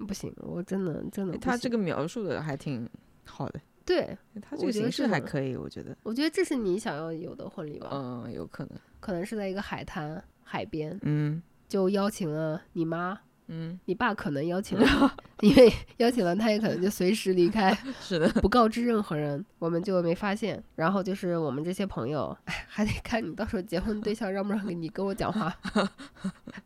[0.06, 2.88] 不行，我真的真的他这个描述的还挺
[3.24, 11.42] 好的，对，他这个形式还可以，我觉得，我觉得这是你想要有的婚礼吧，嗯，有可能，可能是在一个海滩海边，嗯。
[11.68, 13.16] 就邀请了你妈。
[13.52, 20.62] 嗯，你爸可能邀请了，因为邀请了他，也可能就随时离开， 是的，不告知任何人，我们就没发现。
[20.76, 25.52] 然后就是我们这些朋友，哎，还得看你到时候结婚对象让不让你跟我讲话，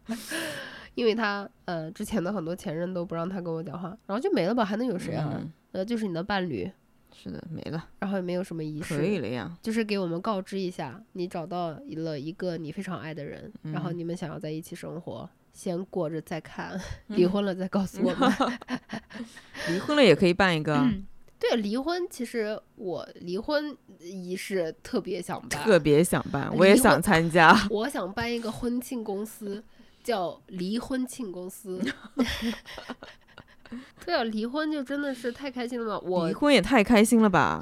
[0.95, 4.63] 因为他呃之前的很多前任都不让他跟我讲话，然后就没了吧？
[4.63, 5.33] 还能有谁啊？
[5.35, 6.71] 嗯呃，就是你的伴侣，
[7.13, 15.29] 是的，没了，然后也没有什么仪可以式，了呀，就是给我们告知一下，你找到了一个你非常爱的人，然后嗯你们想要在一起生活。
[15.55, 16.73] 先过着再看，
[17.09, 18.31] 嗯离婚了再告诉我们。
[19.71, 20.93] 离婚了也可以办一个啊，
[21.39, 29.63] 对，离婚其实我离婚仪式特别想办，特别想办，我也想参加， 我想办一个婚庆公司，
[30.03, 31.81] 叫离婚庆公司。
[34.05, 36.07] 对啊，离婚就真的是太开心了吧！
[36.07, 37.61] 我离婚也太开心了吧，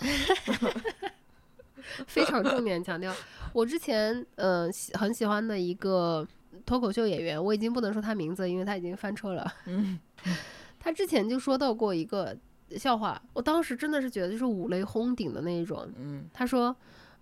[2.07, 3.14] 非常重点强调，
[3.53, 6.26] 我之前呃喜很喜欢的一个
[6.64, 9.52] 脱口秀演员，我已经不能说他名字，因为他已经翻车了。
[9.66, 9.98] 嗯，
[10.78, 12.36] 他之前就说到过一个
[12.76, 15.88] 笑话，我当时真的是觉得就是五雷轰顶的那一种。
[15.96, 16.74] 嗯他说，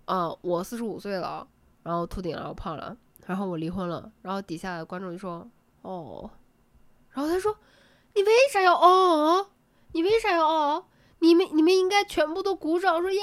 [0.05, 1.47] 呃，我四十五岁了，
[1.83, 5.47] 然后秃顶了，我胖了，然后我离婚了，然后底下的观众就说，
[5.81, 6.29] 哦，
[7.11, 7.57] 然后他说，
[8.15, 9.47] 你为啥要哦？
[9.93, 10.85] 你为啥要哦？
[11.19, 13.21] 你们你们应该全部都鼓掌说耶！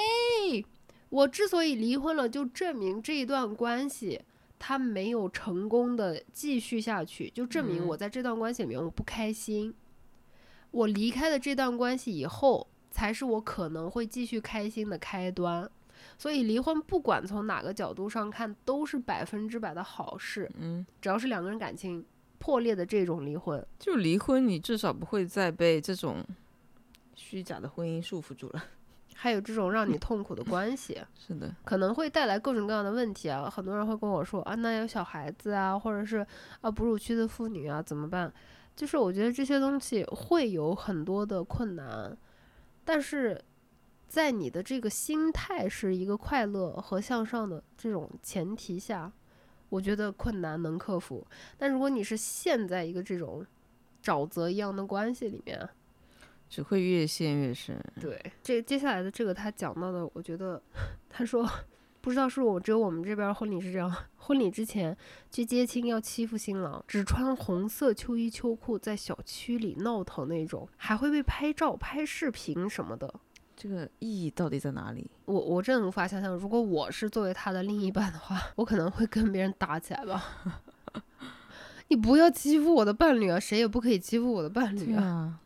[1.08, 4.20] 我之所以离婚了，就证明这一段关系
[4.58, 9.74] 他没有成功的继续下去，就证明嗯我在这段关系里面我不开心。
[10.70, 15.70] 我离开了这段关系以后，才是我可能会继续开心的开端。
[16.16, 20.50] 所以离婚不管从哪个角度上看，都是百分之百的好事。
[20.58, 22.04] 嗯，只要是两个人感情
[22.38, 26.24] 破裂的这种离婚，就离婚，你至少不会再被这种
[27.14, 28.64] 虚假的婚姻束缚住了。
[29.20, 33.50] 还有这种让你痛苦的关系， 是的，可能会带来各种各样的问题啊。
[33.50, 36.24] 很多人会跟我说啊，那有小孩子啊，或者是
[36.60, 38.32] 啊哺乳期的妇女啊，怎么办？
[38.76, 42.16] 就是我觉得这些东西会有很多的困难，
[42.84, 43.44] 但是
[44.06, 49.10] 在你的这个心态是一个快乐和向上的这种前提下，
[49.68, 51.26] 我觉得困难能克服。
[51.56, 53.44] 但如果你是陷在一个这种
[54.00, 55.68] 沼泽一样的关系里面，
[56.48, 57.78] 只会越陷越深。
[58.00, 60.60] 对，这接下来的这个他讲到的，我觉得
[61.08, 61.48] 他说
[62.00, 64.96] 不知道是我只有我们这边婚礼是这样，婚礼之前
[65.30, 73.12] 去接亲要欺负新郎，只穿红色秋衣秋裤在小区里闹腾那种，还会被拍照、拍视频什么的。
[73.56, 75.10] 这个意义到底在哪里？
[75.24, 80.24] 我我真的无法想象，如果我是作为他的另一半的话，我可能会跟别人打起来吧。
[81.88, 83.40] 你不要欺负我的伴侣啊！
[83.40, 85.40] 谁也不可以欺负我的伴侣啊！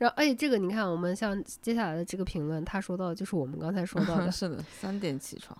[0.00, 5.54] 然后，哎，这个你看，我们像接下来的这个评论，他说到的就是我们刚才说到的， 是的，三点起床，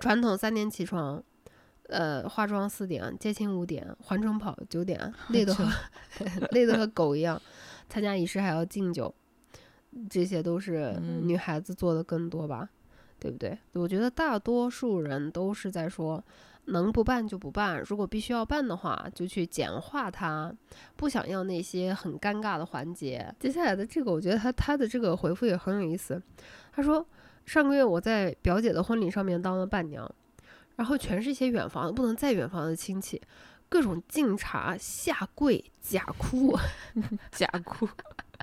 [0.00, 1.20] 传统三点起床，
[1.88, 5.68] 呃，化妆四点，接亲五点，环城跑九点，累得和
[6.52, 7.42] 累得和狗一样，
[7.88, 9.12] 参加仪式还要敬酒，
[10.08, 12.70] 这些都是嗯女孩子做的更多吧，
[13.18, 13.58] 对不对？
[13.72, 16.22] 我觉得大多数人都是在说
[16.66, 20.52] 能不办就不办，如果必须要办的话，就去简化它，
[20.96, 23.34] 不想要那些很尴尬的环节。
[23.38, 26.20] 接下来的这个，我觉得他他的这个回复也很有意思。
[26.72, 27.06] 他说，
[27.44, 30.10] 上个月我在表姐的婚礼上面当了伴娘，
[30.76, 33.20] 然后全是一些远房不能再远房的亲戚，
[33.68, 36.58] 各种敬茶、下跪、假哭。
[37.30, 37.86] 假哭，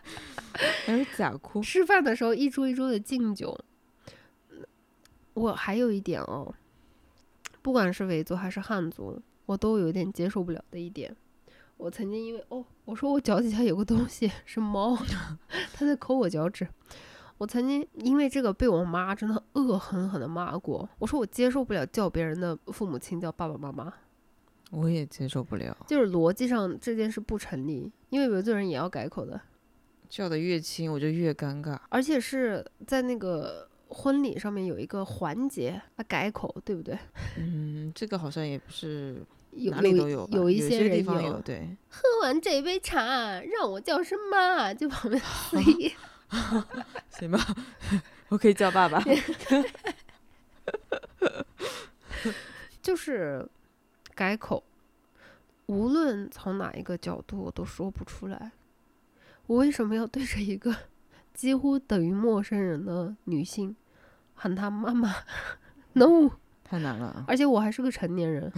[0.86, 1.62] 还是假哭？
[1.62, 3.58] 吃饭的时候一桌一桌的敬酒。
[5.34, 6.54] 我还有一点哦。
[7.62, 11.16] 不管是维族还是汉族，我都有点接受不了的一点。
[11.78, 14.96] 我曾经因为哦，我说我脚底下有个东西是猫，
[15.74, 16.68] 它在抠我脚趾。
[17.38, 20.88] 我曾经因为这个被我妈真的恶狠狠的骂过。
[21.00, 23.92] 我说我接受不了叫别人的父母亲叫爸爸妈妈，
[24.70, 25.76] 我也接受不了。
[25.88, 29.42] 就是逻辑上这件事不成立，因为维族人也要改口的，
[30.08, 33.68] 叫的越亲我就越尴尬，而且是在那个。
[33.94, 36.98] 婚礼上面有一个环节啊，改口，对不对？
[37.38, 39.22] 嗯，这个好像也不是
[39.52, 41.40] 有哪里都有有，一些地方有。
[41.42, 45.92] 对，喝完这杯茶，让我叫声妈，就旁边司 仪。
[47.12, 47.38] 行吧，
[48.30, 49.04] 我可以叫爸爸。
[52.82, 53.46] 就是
[54.16, 54.64] 改口，
[55.66, 58.54] 无论从哪一个角度，我都说不出来，
[59.48, 60.74] 我为什么要对着一个
[61.34, 63.76] 几乎等于陌生人的女性？
[64.42, 65.16] 喊他妈妈，
[65.94, 66.28] no，
[66.64, 67.24] 太难了。
[67.28, 68.52] 而且我还是个成年人，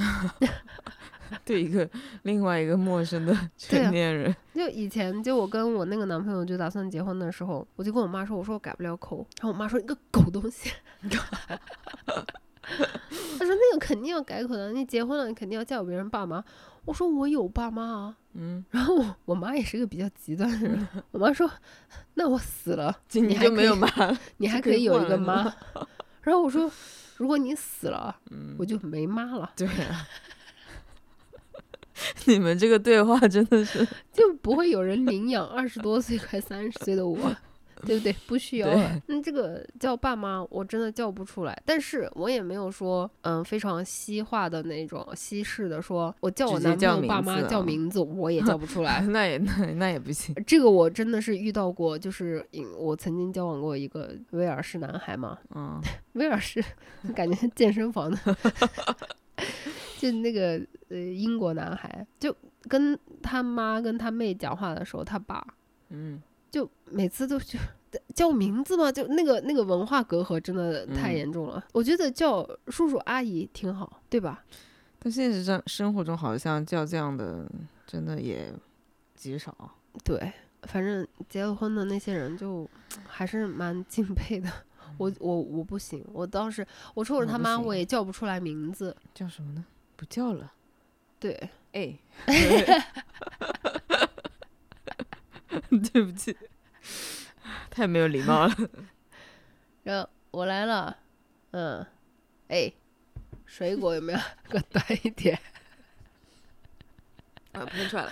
[1.43, 1.89] 对一个
[2.21, 4.33] 另外一个陌生的 成年人。
[4.53, 10.71] 就以前就我跟我那个男朋友就打算结婚的时候，我就跟我妈说，我说我改不了口，然后我妈说你个狗东西，
[11.09, 11.19] 她
[13.45, 16.41] 说那个肯定要改口的，你结婚了你肯定要叫别人爸妈。
[16.85, 21.49] 我说我有爸妈啊，嗯，然后我我妈也是个比较极端的人， 我妈说，
[22.15, 23.87] 那我死了， 你就没有妈，
[24.37, 25.43] 你还可以有一个妈。
[26.21, 26.69] 然后我说，
[27.17, 28.15] 如果你死了，
[28.59, 29.51] 我就没妈了。
[29.55, 30.07] 对啊，
[32.25, 37.17] 你们这个对话真的是就不会有人领养二十多岁快三十岁的我。
[37.85, 38.13] 对不对？
[38.27, 38.67] 不需要。
[39.07, 41.61] 那，这个叫爸妈，我真的叫不出来。
[41.65, 49.01] 但是我也没有说，嗯，非常西化的那种西式的，说我叫我男朋友爸妈叫名字，我也叫不出来。
[49.11, 50.33] 那也那那也不行。
[50.47, 52.45] 这个我真的是遇到过，就是
[52.77, 55.37] 我曾经交往过一个威尔士男孩嘛。
[55.55, 55.81] 嗯。
[56.13, 56.63] 威尔士，
[57.15, 58.17] 感觉健身房的。
[59.97, 62.35] 就那个呃英国男孩，就
[62.67, 65.45] 跟他妈跟他妹讲话的时候，他爸，
[65.89, 66.21] 嗯。
[66.53, 67.57] 就每次都就
[68.13, 71.65] 叫名字嘛，就那个那个文化隔阂真的太严重了。
[71.71, 74.45] 我觉得叫叔叔阿姨挺好，对吧？
[74.99, 77.49] 但现实生生活中好像叫这样的
[77.87, 78.53] 真的也
[79.15, 79.71] 极少。
[80.03, 80.31] 对，
[80.61, 82.69] 反正结了婚的那些人就
[83.07, 84.47] 还是蛮敬佩的。
[84.99, 89.65] 我我我不行，我当时我冲着他妈我也叫不出来名字，叫什么呢？
[89.95, 90.53] 不叫了。
[91.19, 91.97] 对，哎。
[95.91, 96.35] 对不起，
[97.69, 98.55] 太没有礼貌了。
[99.83, 100.97] 然后我来了，
[101.51, 101.85] 嗯，
[102.47, 102.71] 哎，
[103.45, 104.19] 水果有没有？
[104.49, 105.37] 给我端一点。
[107.51, 108.11] 啊，喷出来了。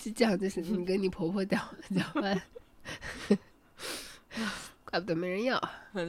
[0.00, 1.60] 就这样，就是你跟你婆婆讲
[1.94, 2.40] 讲饭，
[4.84, 5.60] 怪不得没人要。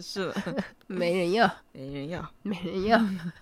[0.02, 3.00] 是的，没人要，没人要，没人要。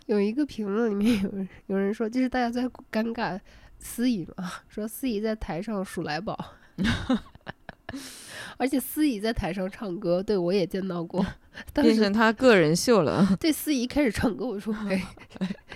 [0.07, 3.39] 有一个评论里面有有人说，就是大家在尴尬。
[3.81, 6.37] 司仪嘛， 说司仪在台上数来宝，
[8.57, 11.25] 而且司仪在台上唱歌，对我也见到过，
[11.73, 13.35] 变成他个人秀了。
[13.39, 15.03] 对，司仪开始唱歌，我说 哎，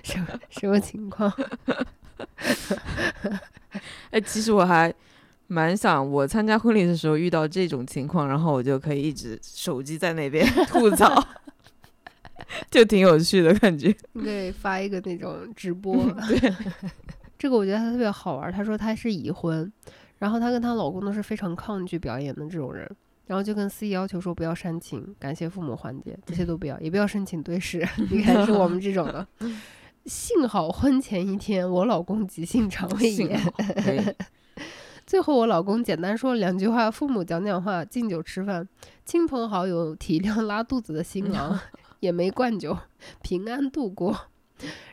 [0.04, 1.34] 什么什么情况？
[4.12, 4.94] 哎，其实我还
[5.48, 11.28] 蛮想，我参加婚礼的时候遇到这种情况，然后我就可以一直手机在那边吐槽，
[12.72, 13.94] 就挺有趣的感觉。
[14.14, 15.96] 你可以发一个那种直播，
[16.28, 16.54] 对。
[17.38, 18.52] 这个我觉得他特别好玩。
[18.52, 19.72] 他说他是已婚，
[20.20, 22.90] 然后他跟她老公都是非常抗拒表演的这种人，
[23.28, 27.86] 然后就跟司仪要求说不要煽情、感谢父母环节，这些都不要，也不要申请对视。
[28.10, 29.28] 你看是我们这种的。
[30.06, 33.42] 幸好婚前一天我老公急性肠胃炎，
[35.04, 38.68] 最后我老公简单说了两句话，父母讲讲话，敬酒吃饭，
[39.04, 41.60] 亲朋好友体谅拉肚子的新郎，
[42.02, 42.78] 也没灌酒，
[43.24, 44.16] 平安度过。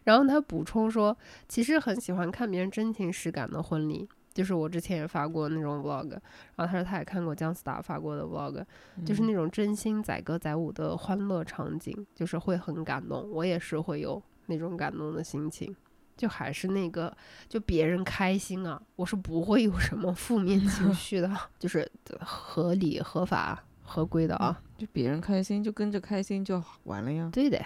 [0.04, 1.16] 然后他补充说，
[1.48, 6.10] 其实很喜欢看别人真情实感的婚礼，就是我之前也发过那种 vlog。
[6.56, 8.64] 然后他说他也看过姜思达发过的 vlog，
[9.04, 13.30] 就是那种真心载歌载舞的欢乐场景，就是会很感动。
[13.30, 15.74] 我也是会有那种感动的心情，
[16.16, 17.14] 就还是那个，
[17.48, 21.88] 就别人开心啊，我是不会有什么负面情 绪的，就是
[22.20, 24.60] 合理、合法、合规的啊。
[24.76, 27.30] 就别人开心就跟着开心就完了呀。
[27.32, 27.62] 对的。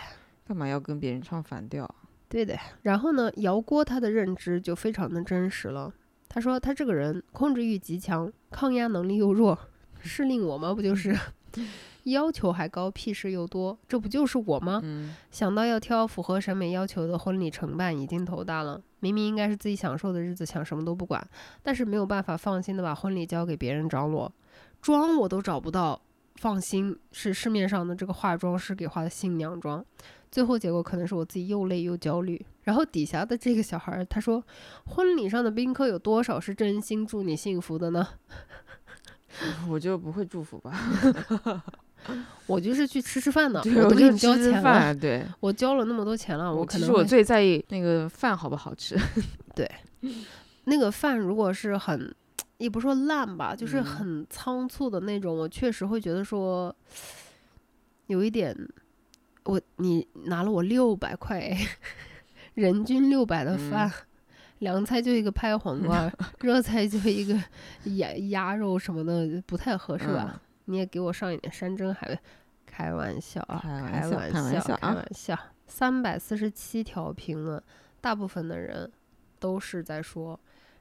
[0.46, 1.92] 干嘛要跟别人唱反调？
[2.28, 2.56] 对的。
[2.82, 5.92] 然后呢，姚郭他的认知就非常的真实了。
[6.28, 9.58] 他说他这个人控制欲极强，抗压能力又弱，
[10.00, 10.72] 是令我吗？
[10.74, 11.16] 不就是？
[12.04, 14.80] 要求还高，屁事又多，这不就是我吗？
[14.84, 18.80] 嗯，想到要挑符合审美要求的婚礼承办，已经头大了。
[19.00, 21.26] 明明应该是自己享受的日子，想什么都不管，
[21.64, 24.32] 但是没有办法放心的把婚礼交给别人张罗，
[24.80, 26.00] 妆我都找不到，
[26.36, 29.84] 放心是市面上的这个化妆师给化的新娘妆。
[30.30, 32.44] 最后结果可能是我自己又累又焦虑。
[32.62, 34.42] 然后底下的这个小孩儿他说，
[34.86, 38.06] 婚礼上的宾客有多少是真心祝你幸福的呢？
[39.68, 40.74] 我就不会祝福吧。
[42.46, 45.26] 我就是去吃吃饭的，我都给就你交钱了，对。
[45.40, 48.96] 我交了那么多钱了，我可其实我最在意那个饭好不好吃。
[49.54, 49.68] 对
[50.64, 52.14] 那个饭如果是很，
[52.58, 56.74] 也不说烂吧，就是嗯很仓促的那种，我确实会觉得说，
[58.06, 58.56] 有一点，
[59.46, 61.56] 我你拿了我六百块哎，
[62.54, 63.92] 人均六百的嗯饭，
[64.58, 67.34] 凉菜就一个拍黄瓜，热菜就一个
[67.96, 70.40] 鸭鸭肉什么的，不太合适吧？
[70.64, 72.18] 你也给我上一点山珍海味，
[72.66, 75.38] 开玩笑啊，开玩笑开玩笑开啊玩笑。
[75.66, 77.62] 三百四十七条评论，
[78.00, 78.90] 大部分的人
[79.38, 80.38] 都是在说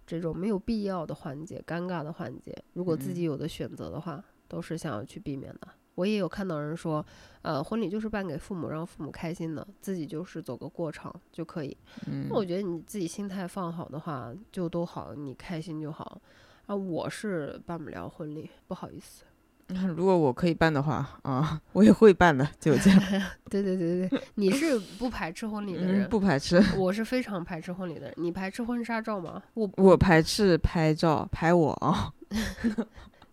[0.08, 5.68] 这种没有必要的环节、尴尬的环节，如果自己有的选择的话，都是想要去避免的。
[5.96, 7.06] 我也有看到人说，
[7.42, 11.76] 呃，婚礼就是办给父母，让父母开心的，自己就是走个过场就可以。
[12.08, 16.22] 嗯那我觉得你自己心态放好的话，就都好，你开心就好。
[16.68, 19.24] 啊，我是办不了婚礼，不好意思。
[19.96, 23.00] 如果我可以办的话啊，我也会办的，就这样。
[23.50, 26.62] 对对对对对，你是不排斥婚礼的人，嗯，不排斥。
[26.78, 28.14] 我是非常排斥婚礼的人。
[28.18, 29.42] 你排斥婚纱照吗？
[29.56, 32.14] 我我排斥拍照，拍我啊，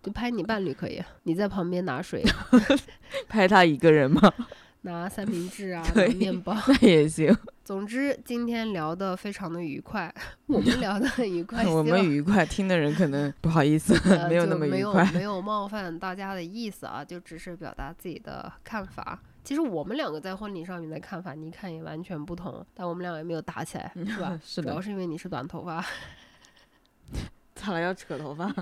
[0.03, 2.25] 就拍你伴侣可以，你在旁边拿水、
[3.29, 4.21] 拍他一个人吗？
[4.85, 6.57] 拿三明治啊，拿面包。
[6.67, 7.33] 那也行。
[7.63, 10.13] 总之，今天聊得非常的愉快，
[10.47, 15.05] 我们聊得很愉快，我们愉快，听的人可能不好意思，呃没有那么愉快。
[15.13, 19.23] 没有冒犯大家的意思啊，就只是表达自己的看法。
[19.45, 24.37] 其实我们两个在婚礼上面的看法，你看也完全不同，但我们两个也没有打起来，是吧？
[24.45, 25.85] 是主要，是因为你是短头发，
[27.55, 28.53] 咋了要扯头发？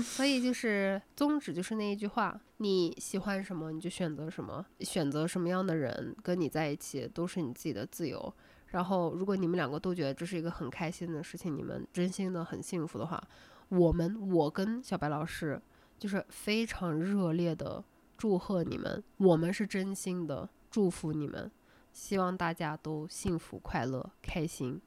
[0.00, 8.32] 所以就是宗旨就是那一句话：你喜欢什么你就选择什么，选择什么样的人跟你在一起都是你自己的自由。
[8.68, 13.22] 然后，如果你们两个都觉得这是一个很开心的事情，你们真心的很幸福的话，
[13.70, 15.60] 我们我跟小白老师
[15.98, 17.82] 就是非常热烈的
[18.18, 21.50] 祝贺你们，我们是真心的祝福你们，
[21.94, 24.80] 希望大家都幸福快乐开心。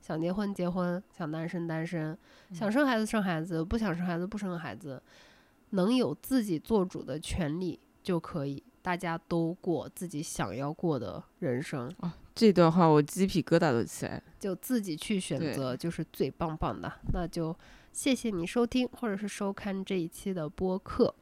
[0.00, 2.16] 想结婚结婚，想单身单身，
[2.52, 5.02] 想生孩子生孩子，不想生孩子不生孩子，
[5.70, 8.62] 能有自己做主的权利就可以。
[8.82, 11.94] 大家都过自己想要过的人生，
[12.34, 14.22] 这段话我鸡皮疙瘩都起来了。
[14.38, 16.90] 就自己去选择，就是最棒棒的。
[17.12, 17.54] 那就
[17.92, 21.14] 谢谢你收听或者是收看这一期的播客。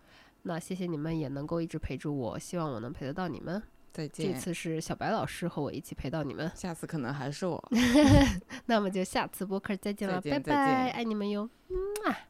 [0.42, 3.60] 那谢谢你们也能够一直陪着我，希望我能陪得到你们。
[3.92, 4.34] 再这见。
[4.34, 7.62] 次是小白老师和我一起陪到你们，下次可能还是我。
[8.66, 12.27] 那我们就下次播客再见了，见拜拜，见爱你们哟，嗯啊。